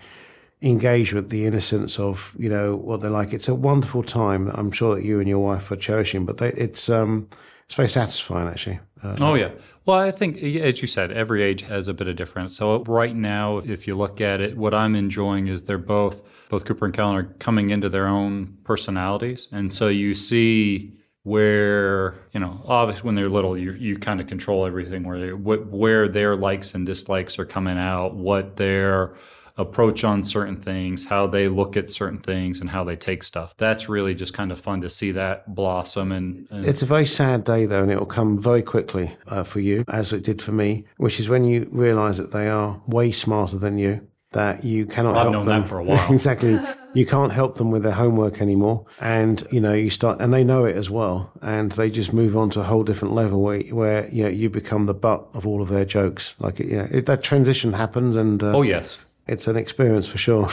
engagement, 0.65 1.29
the 1.29 1.45
innocence 1.45 1.99
of 1.99 2.35
you 2.37 2.49
know 2.49 2.75
what 2.75 2.99
they're 2.99 3.09
like. 3.09 3.33
It's 3.33 3.47
a 3.47 3.55
wonderful 3.55 4.03
time. 4.03 4.49
I'm 4.53 4.71
sure 4.71 4.95
that 4.95 5.05
you 5.05 5.19
and 5.19 5.29
your 5.29 5.39
wife 5.39 5.71
are 5.71 5.75
cherishing, 5.75 6.25
but 6.25 6.37
they, 6.37 6.49
it's 6.49 6.89
um, 6.89 7.29
it's 7.65 7.75
very 7.75 7.87
satisfying 7.87 8.47
actually. 8.47 8.79
Uh, 9.01 9.15
Oh 9.19 9.35
yeah. 9.35 9.51
Well, 9.85 9.99
I 9.99 10.09
think 10.09 10.41
as 10.41 10.81
you 10.81 10.87
said, 10.87 11.11
every 11.11 11.43
age 11.43 11.61
has 11.61 11.87
a 11.87 11.93
bit 11.93 12.07
of 12.07 12.15
difference. 12.15 12.57
So 12.57 12.83
right 12.85 13.15
now, 13.15 13.59
if 13.59 13.85
you 13.85 13.95
look 13.95 14.19
at 14.19 14.41
it, 14.41 14.57
what 14.57 14.73
I'm 14.73 14.95
enjoying 14.95 15.47
is 15.47 15.63
they're 15.63 15.77
both 15.77 16.23
both 16.49 16.65
Cooper 16.65 16.85
and 16.85 16.93
Kellen 16.93 17.15
are 17.15 17.23
coming 17.39 17.69
into 17.69 17.89
their 17.89 18.07
own 18.07 18.57
personalities, 18.63 19.47
and 19.51 19.71
so 19.71 19.87
you 19.87 20.13
see 20.15 20.93
where 21.23 22.13
you 22.33 22.39
know 22.39 22.61
obviously 22.65 23.03
when 23.03 23.15
they're 23.15 23.29
little 23.29 23.57
you 23.57 23.71
you 23.73 23.97
kind 23.97 24.21
of 24.21 24.27
control 24.27 24.63
everything 24.63 25.03
where 25.03 25.19
they, 25.19 25.33
what, 25.33 25.65
where 25.67 26.07
their 26.07 26.35
likes 26.35 26.75
and 26.75 26.85
dislikes 26.85 27.39
are 27.39 27.45
coming 27.45 27.79
out 27.79 28.13
what 28.13 28.57
their 28.57 29.15
approach 29.57 30.03
on 30.03 30.23
certain 30.23 30.57
things 30.57 31.05
how 31.05 31.27
they 31.27 31.47
look 31.47 31.77
at 31.77 31.89
certain 31.89 32.19
things 32.19 32.59
and 32.59 32.69
how 32.69 32.83
they 32.83 32.95
take 32.95 33.23
stuff 33.23 33.55
that's 33.57 33.87
really 33.87 34.13
just 34.13 34.33
kind 34.33 34.51
of 34.51 34.59
fun 34.59 34.81
to 34.81 34.89
see 34.89 35.11
that 35.11 35.53
blossom 35.53 36.11
and, 36.11 36.47
and 36.49 36.65
It's 36.65 36.81
a 36.81 36.85
very 36.85 37.05
sad 37.05 37.43
day, 37.43 37.65
though, 37.65 37.83
and 37.83 37.91
it 37.91 37.99
will 37.99 38.05
come 38.05 38.41
very 38.41 38.61
quickly 38.61 39.11
uh, 39.27 39.43
for 39.43 39.59
you, 39.59 39.83
as 39.87 40.11
it 40.13 40.23
did 40.23 40.41
for 40.41 40.51
me, 40.51 40.85
which 40.97 41.19
is 41.19 41.29
when 41.29 41.43
you 41.45 41.67
realise 41.71 42.17
that 42.17 42.31
they 42.31 42.49
are 42.49 42.81
way 42.87 43.11
smarter 43.11 43.57
than 43.57 43.77
you, 43.77 44.07
that 44.31 44.63
you 44.63 44.85
cannot 44.85 45.15
I've 45.15 45.31
help 45.31 45.33
known 45.33 45.45
them. 45.45 45.63
for 45.65 45.79
a 45.79 45.83
while. 45.83 46.11
exactly. 46.11 46.59
You 46.93 47.05
can't 47.05 47.31
help 47.31 47.55
them 47.55 47.71
with 47.71 47.83
their 47.83 47.93
homework 47.93 48.41
anymore. 48.41 48.85
And, 49.01 49.45
you 49.51 49.59
know, 49.59 49.73
you 49.73 49.89
start, 49.89 50.21
and 50.21 50.33
they 50.33 50.43
know 50.43 50.65
it 50.65 50.75
as 50.75 50.89
well. 50.89 51.31
And 51.41 51.71
they 51.71 51.89
just 51.89 52.13
move 52.13 52.35
on 52.37 52.49
to 52.51 52.61
a 52.61 52.63
whole 52.63 52.83
different 52.83 53.13
level 53.13 53.41
where, 53.41 53.61
where 53.63 54.09
you 54.09 54.23
know, 54.23 54.29
you 54.29 54.49
become 54.49 54.85
the 54.85 54.93
butt 54.93 55.27
of 55.33 55.45
all 55.45 55.61
of 55.61 55.69
their 55.69 55.85
jokes. 55.85 56.35
Like, 56.39 56.59
you 56.59 56.77
know, 56.77 56.87
it, 56.91 57.05
that 57.05 57.23
transition 57.23 57.73
happens, 57.73 58.15
and 58.15 58.41
uh, 58.41 58.55
oh 58.55 58.61
yes 58.61 59.04
it's 59.27 59.47
an 59.47 59.57
experience 59.57 60.07
for 60.07 60.17
sure. 60.17 60.49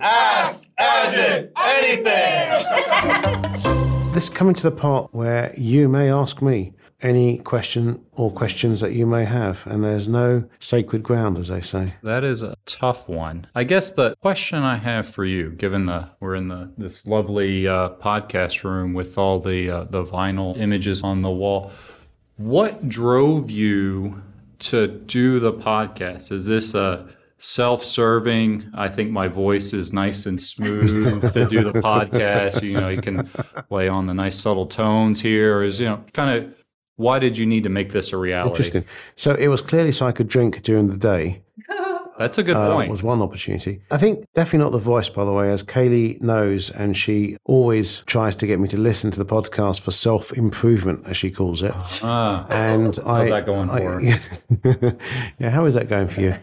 Ask 0.00 0.68
Ajit 0.80 1.50
anything. 1.58 2.50
This 4.12 4.24
is 4.24 4.30
coming 4.30 4.54
to 4.54 4.62
the 4.64 4.70
part 4.70 5.12
where 5.12 5.54
you 5.56 5.88
may 5.88 6.10
ask 6.10 6.42
me 6.42 6.72
any 7.02 7.38
question 7.38 8.04
or 8.12 8.30
questions 8.30 8.80
that 8.80 8.92
you 8.92 9.06
may 9.06 9.24
have, 9.24 9.66
and 9.66 9.82
there's 9.82 10.08
no 10.08 10.48
sacred 10.58 11.02
ground, 11.02 11.38
as 11.38 11.48
they 11.48 11.60
say. 11.60 11.94
That 12.02 12.24
is 12.24 12.42
a 12.42 12.56
tough 12.66 13.08
one. 13.08 13.46
I 13.54 13.64
guess 13.64 13.90
the 13.90 14.16
question 14.16 14.62
I 14.62 14.76
have 14.76 15.08
for 15.08 15.24
you, 15.24 15.50
given 15.50 15.86
the 15.86 16.10
we're 16.20 16.34
in 16.34 16.48
the 16.48 16.72
this 16.76 17.06
lovely 17.06 17.66
uh, 17.66 17.90
podcast 17.90 18.64
room 18.64 18.94
with 18.94 19.16
all 19.18 19.40
the 19.40 19.70
uh, 19.70 19.84
the 19.84 20.04
vinyl 20.04 20.56
images 20.58 21.02
on 21.02 21.22
the 21.22 21.30
wall, 21.30 21.72
what 22.36 22.88
drove 22.88 23.50
you 23.50 24.22
to 24.60 24.86
do 24.86 25.40
the 25.40 25.52
podcast? 25.52 26.30
Is 26.30 26.46
this 26.46 26.74
a 26.74 27.08
self-serving? 27.38 28.70
I 28.74 28.88
think 28.88 29.10
my 29.10 29.26
voice 29.26 29.72
is 29.72 29.92
nice 29.92 30.26
and 30.26 30.40
smooth 30.40 31.32
to 31.32 31.46
do 31.46 31.64
the 31.64 31.72
podcast. 31.72 32.62
You 32.62 32.80
know, 32.80 32.88
you 32.88 33.00
can 33.00 33.26
play 33.68 33.88
on 33.88 34.06
the 34.06 34.14
nice 34.14 34.36
subtle 34.36 34.66
tones 34.66 35.22
here. 35.22 35.62
Is 35.62 35.80
you 35.80 35.86
know 35.86 36.04
kind 36.12 36.44
of 36.44 36.54
why 37.00 37.18
did 37.18 37.36
you 37.38 37.46
need 37.46 37.62
to 37.64 37.70
make 37.70 37.90
this 37.92 38.12
a 38.12 38.16
reality? 38.16 38.50
Interesting. 38.50 38.84
So 39.16 39.34
it 39.34 39.48
was 39.48 39.62
clearly 39.62 39.92
so 39.92 40.06
I 40.06 40.12
could 40.12 40.28
drink 40.28 40.62
during 40.62 40.88
the 40.88 40.96
day. 40.96 41.42
That's 42.18 42.36
a 42.36 42.42
good 42.42 42.56
Uh, 42.56 42.74
point. 42.74 42.90
was 42.90 43.02
one 43.02 43.22
opportunity. 43.22 43.80
I 43.90 43.96
think 43.96 44.26
definitely 44.34 44.64
not 44.66 44.72
the 44.72 44.78
voice, 44.94 45.08
by 45.08 45.24
the 45.24 45.32
way, 45.32 45.50
as 45.50 45.62
Kaylie 45.62 46.20
knows, 46.20 46.70
and 46.70 46.94
she 46.94 47.38
always 47.46 48.02
tries 48.04 48.34
to 48.36 48.46
get 48.46 48.60
me 48.60 48.68
to 48.68 48.76
listen 48.78 49.10
to 49.12 49.18
the 49.18 49.24
podcast 49.24 49.80
for 49.80 49.90
self 49.90 50.30
improvement, 50.36 51.06
as 51.06 51.16
she 51.16 51.30
calls 51.30 51.62
it. 51.62 51.72
Ah. 52.02 52.46
and 52.50 52.98
I, 53.06 53.30
that 53.30 53.46
going 53.46 53.70
I- 53.70 53.80
for 53.80 54.96
yeah, 55.38 55.50
how 55.50 55.64
is 55.64 55.72
that 55.74 55.88
going 55.88 56.08
for 56.08 56.20
you? 56.20 56.34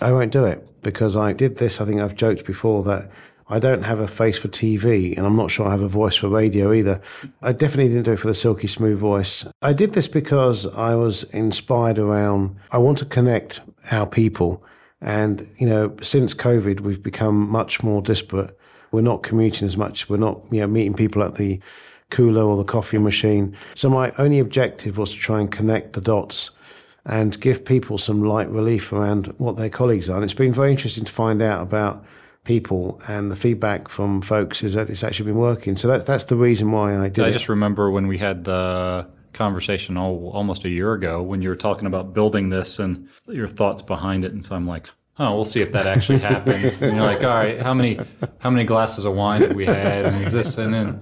I 0.00 0.10
won't 0.12 0.32
do 0.32 0.46
it 0.46 0.66
because 0.82 1.14
I 1.16 1.34
did 1.34 1.58
this. 1.58 1.80
I 1.80 1.84
think 1.84 2.00
I've 2.00 2.14
joked 2.14 2.46
before 2.46 2.82
that 2.84 3.10
I 3.48 3.58
don't 3.60 3.84
have 3.84 4.00
a 4.00 4.08
face 4.08 4.38
for 4.38 4.48
TV, 4.48 5.16
and 5.16 5.24
I'm 5.24 5.36
not 5.36 5.50
sure 5.50 5.66
I 5.66 5.70
have 5.70 5.82
a 5.82 5.88
voice 5.88 6.16
for 6.16 6.28
radio 6.28 6.72
either. 6.72 7.00
I 7.42 7.52
definitely 7.52 7.88
didn't 7.88 8.04
do 8.04 8.12
it 8.12 8.18
for 8.18 8.26
the 8.26 8.34
silky 8.34 8.66
smooth 8.66 8.98
voice. 8.98 9.46
I 9.62 9.72
did 9.72 9.92
this 9.92 10.08
because 10.08 10.66
I 10.66 10.96
was 10.96 11.22
inspired 11.24 11.98
around. 11.98 12.56
I 12.72 12.78
want 12.78 12.98
to 12.98 13.04
connect 13.04 13.60
our 13.92 14.06
people, 14.06 14.64
and 15.00 15.48
you 15.58 15.68
know, 15.68 15.94
since 16.02 16.34
COVID, 16.34 16.80
we've 16.80 17.02
become 17.02 17.48
much 17.48 17.84
more 17.84 18.02
disparate. 18.02 18.58
We're 18.90 19.02
not 19.02 19.22
commuting 19.22 19.66
as 19.66 19.76
much. 19.76 20.08
We're 20.08 20.16
not, 20.16 20.42
you 20.50 20.60
know, 20.60 20.66
meeting 20.66 20.94
people 20.94 21.22
at 21.22 21.34
the 21.34 21.60
cooler 22.10 22.42
or 22.42 22.56
the 22.56 22.64
coffee 22.64 22.98
machine. 22.98 23.56
So 23.74 23.88
my 23.88 24.12
only 24.18 24.38
objective 24.38 24.98
was 24.98 25.12
to 25.12 25.18
try 25.18 25.40
and 25.40 25.50
connect 25.50 25.92
the 25.92 26.00
dots 26.00 26.50
and 27.04 27.40
give 27.40 27.64
people 27.64 27.98
some 27.98 28.22
light 28.22 28.48
relief 28.48 28.92
around 28.92 29.26
what 29.38 29.56
their 29.56 29.70
colleagues 29.70 30.10
are. 30.10 30.16
And 30.16 30.24
it's 30.24 30.34
been 30.34 30.52
very 30.52 30.70
interesting 30.70 31.04
to 31.04 31.12
find 31.12 31.40
out 31.40 31.62
about 31.62 32.04
people 32.46 33.00
and 33.08 33.30
the 33.30 33.36
feedback 33.36 33.88
from 33.88 34.22
folks 34.22 34.62
is 34.62 34.74
that 34.74 34.88
it's 34.88 35.04
actually 35.04 35.26
been 35.32 35.40
working. 35.40 35.76
So 35.76 35.88
that, 35.88 36.06
that's 36.06 36.24
the 36.24 36.36
reason 36.36 36.72
why 36.72 36.96
I 36.96 37.08
did 37.08 37.24
I 37.24 37.28
it. 37.28 37.32
just 37.32 37.48
remember 37.48 37.90
when 37.90 38.06
we 38.06 38.16
had 38.16 38.44
the 38.44 39.06
conversation 39.32 39.98
oh, 39.98 40.30
almost 40.32 40.64
a 40.64 40.68
year 40.70 40.94
ago 40.94 41.22
when 41.22 41.42
you 41.42 41.50
were 41.50 41.56
talking 41.56 41.86
about 41.86 42.14
building 42.14 42.48
this 42.48 42.78
and 42.78 43.08
your 43.26 43.48
thoughts 43.48 43.82
behind 43.82 44.24
it. 44.24 44.32
And 44.32 44.44
so 44.44 44.56
I'm 44.56 44.66
like, 44.66 44.88
oh, 45.18 45.34
we'll 45.34 45.44
see 45.44 45.60
if 45.60 45.72
that 45.72 45.86
actually 45.86 46.18
happens. 46.18 46.80
And 46.80 46.96
you're 46.96 47.04
like, 47.04 47.22
all 47.22 47.34
right, 47.34 47.60
how 47.60 47.74
many 47.74 47.98
how 48.38 48.50
many 48.50 48.64
glasses 48.64 49.04
of 49.04 49.14
wine 49.14 49.40
did 49.40 49.56
we 49.56 49.64
had? 49.66 50.06
And 50.06 50.24
is 50.24 50.32
this? 50.32 50.58
And 50.58 50.72
then 50.72 51.00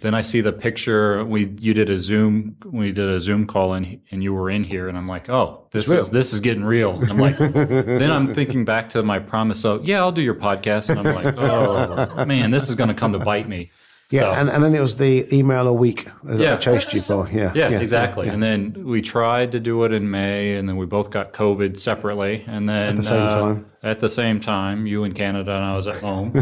then 0.00 0.14
I 0.14 0.20
see 0.20 0.40
the 0.40 0.52
picture. 0.52 1.24
We 1.24 1.54
you 1.58 1.74
did 1.74 1.88
a 1.90 1.98
Zoom 1.98 2.56
we 2.64 2.92
did 2.92 3.08
a 3.08 3.20
Zoom 3.20 3.46
call 3.46 3.74
and 3.74 4.00
and 4.10 4.22
you 4.22 4.34
were 4.34 4.50
in 4.50 4.64
here, 4.64 4.88
and 4.88 4.98
I'm 4.98 5.08
like, 5.08 5.28
oh, 5.28 5.66
this 5.70 5.88
real. 5.88 6.00
is 6.00 6.10
this 6.10 6.32
is 6.32 6.40
getting 6.40 6.64
real. 6.64 7.00
And 7.00 7.10
I'm 7.10 7.18
like, 7.18 7.38
then 7.38 8.10
I'm 8.10 8.34
thinking 8.34 8.64
back 8.64 8.90
to 8.90 9.02
my 9.02 9.18
promise 9.18 9.64
of 9.64 9.84
yeah, 9.84 10.00
I'll 10.00 10.12
do 10.12 10.22
your 10.22 10.34
podcast, 10.34 10.90
and 10.90 11.06
I'm 11.06 11.14
like, 11.14 11.34
oh 11.36 12.24
man, 12.26 12.50
this 12.50 12.68
is 12.68 12.76
going 12.76 12.88
to 12.88 12.94
come 12.94 13.12
to 13.12 13.18
bite 13.18 13.48
me. 13.48 13.70
Yeah, 14.12 14.20
So- 14.20 14.32
and, 14.32 14.48
and 14.48 14.62
then 14.62 14.74
it 14.74 14.80
was 14.80 14.96
the 14.96 15.26
email 15.34 15.66
a 15.66 15.72
week 15.72 16.06
that 16.24 16.38
Yeah. 16.38 16.54
I 16.54 16.56
chased 16.56 16.92
you 16.94 17.02
for. 17.02 17.28
Yeah, 17.32 17.52
Yeah, 17.54 17.70
exactly. 17.70 18.26
yeah. 18.26 18.34
And 18.34 18.42
then 18.42 18.84
we 18.84 19.02
tried 19.02 19.52
to 19.52 19.60
do 19.60 19.82
it 19.84 19.92
in 19.92 20.10
May, 20.10 20.54
and 20.56 20.68
then 20.68 20.76
we 20.76 20.86
both 20.86 21.10
got 21.10 21.32
COVID 21.32 21.78
separately. 21.78 22.44
And 22.46 22.68
then 22.68 22.90
At 22.90 22.96
the 22.96 23.02
same 23.02 23.22
uh, 23.22 23.34
time. 23.34 23.66
at 23.82 23.98
the 24.00 24.08
same 24.08 24.38
time, 24.40 24.86
you 24.86 25.02
in 25.04 25.12
Canada 25.14 25.54
and 25.56 25.64
I 25.64 25.74
was 25.76 25.86
at 25.86 25.96
home. 26.08 26.32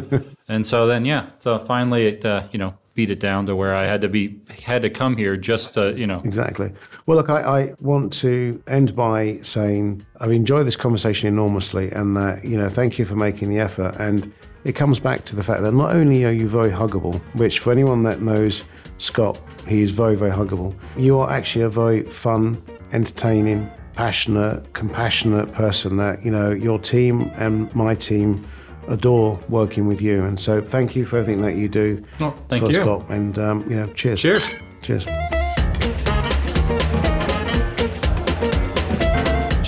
and 0.48 0.66
so 0.66 0.86
then, 0.86 1.04
yeah, 1.04 1.26
so 1.38 1.58
finally 1.58 2.06
it, 2.08 2.24
uh, 2.24 2.42
you 2.52 2.58
know, 2.58 2.74
beat 2.94 3.10
it 3.10 3.20
down 3.20 3.46
to 3.46 3.54
where 3.54 3.72
I 3.74 3.86
had 3.86 4.00
to 4.02 4.08
be 4.08 4.40
had 4.64 4.82
to 4.82 4.90
come 4.90 5.16
here 5.16 5.36
just 5.36 5.74
to, 5.74 5.96
you 5.96 6.06
know, 6.08 6.20
Exactly. 6.24 6.72
Well, 7.06 7.16
look, 7.16 7.30
I, 7.30 7.40
I 7.60 7.74
want 7.80 8.12
to 8.14 8.60
end 8.66 8.96
by 8.96 9.38
saying 9.42 10.04
I've 10.20 10.32
enjoyed 10.32 10.66
this 10.66 10.76
conversation 10.76 11.28
enormously, 11.28 11.90
and 11.92 12.16
that 12.16 12.44
you 12.44 12.58
know, 12.58 12.68
thank 12.68 12.98
you 12.98 13.04
for 13.04 13.14
making 13.14 13.48
the 13.48 13.60
effort. 13.60 13.94
And 13.98 14.32
it 14.64 14.74
comes 14.74 15.00
back 15.00 15.24
to 15.26 15.36
the 15.36 15.42
fact 15.42 15.62
that 15.62 15.72
not 15.72 15.94
only 15.94 16.24
are 16.24 16.32
you 16.32 16.48
very 16.48 16.70
huggable, 16.70 17.20
which 17.34 17.58
for 17.58 17.72
anyone 17.72 18.02
that 18.04 18.20
knows 18.20 18.64
Scott, 18.98 19.40
he 19.66 19.80
is 19.80 19.90
very, 19.90 20.16
very 20.16 20.30
huggable. 20.30 20.74
You 20.96 21.18
are 21.18 21.30
actually 21.30 21.62
a 21.62 21.70
very 21.70 22.02
fun, 22.02 22.62
entertaining, 22.92 23.70
passionate, 23.94 24.72
compassionate 24.74 25.52
person. 25.52 25.96
That 25.96 26.24
you 26.24 26.30
know, 26.30 26.50
your 26.50 26.78
team 26.78 27.30
and 27.36 27.74
my 27.74 27.94
team 27.94 28.44
adore 28.88 29.40
working 29.48 29.86
with 29.86 30.02
you. 30.02 30.24
And 30.24 30.38
so, 30.38 30.60
thank 30.60 30.94
you 30.94 31.04
for 31.04 31.18
everything 31.18 31.42
that 31.42 31.56
you 31.56 31.68
do. 31.68 32.04
Oh, 32.20 32.30
thank 32.48 32.64
for 32.64 32.70
you. 32.70 32.80
Scott. 32.80 33.08
And 33.08 33.38
um, 33.38 33.64
you 33.70 33.76
know, 33.76 33.86
cheers. 33.94 34.20
cheers. 34.20 34.54
Cheers. 34.82 35.06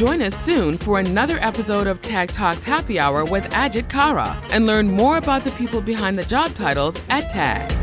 Join 0.02 0.20
us 0.20 0.34
soon 0.34 0.78
for 0.78 0.98
another 0.98 1.38
episode 1.38 1.86
of 1.86 2.02
Tag 2.02 2.32
Talks 2.32 2.64
Happy 2.64 2.98
Hour 2.98 3.24
with 3.24 3.44
Ajit 3.50 3.88
Kara 3.88 4.36
and 4.50 4.66
learn 4.66 4.90
more 4.90 5.16
about 5.16 5.44
the 5.44 5.52
people 5.52 5.80
behind 5.80 6.18
the 6.18 6.24
job 6.24 6.54
titles 6.54 7.00
at 7.08 7.28
TAG. 7.28 7.81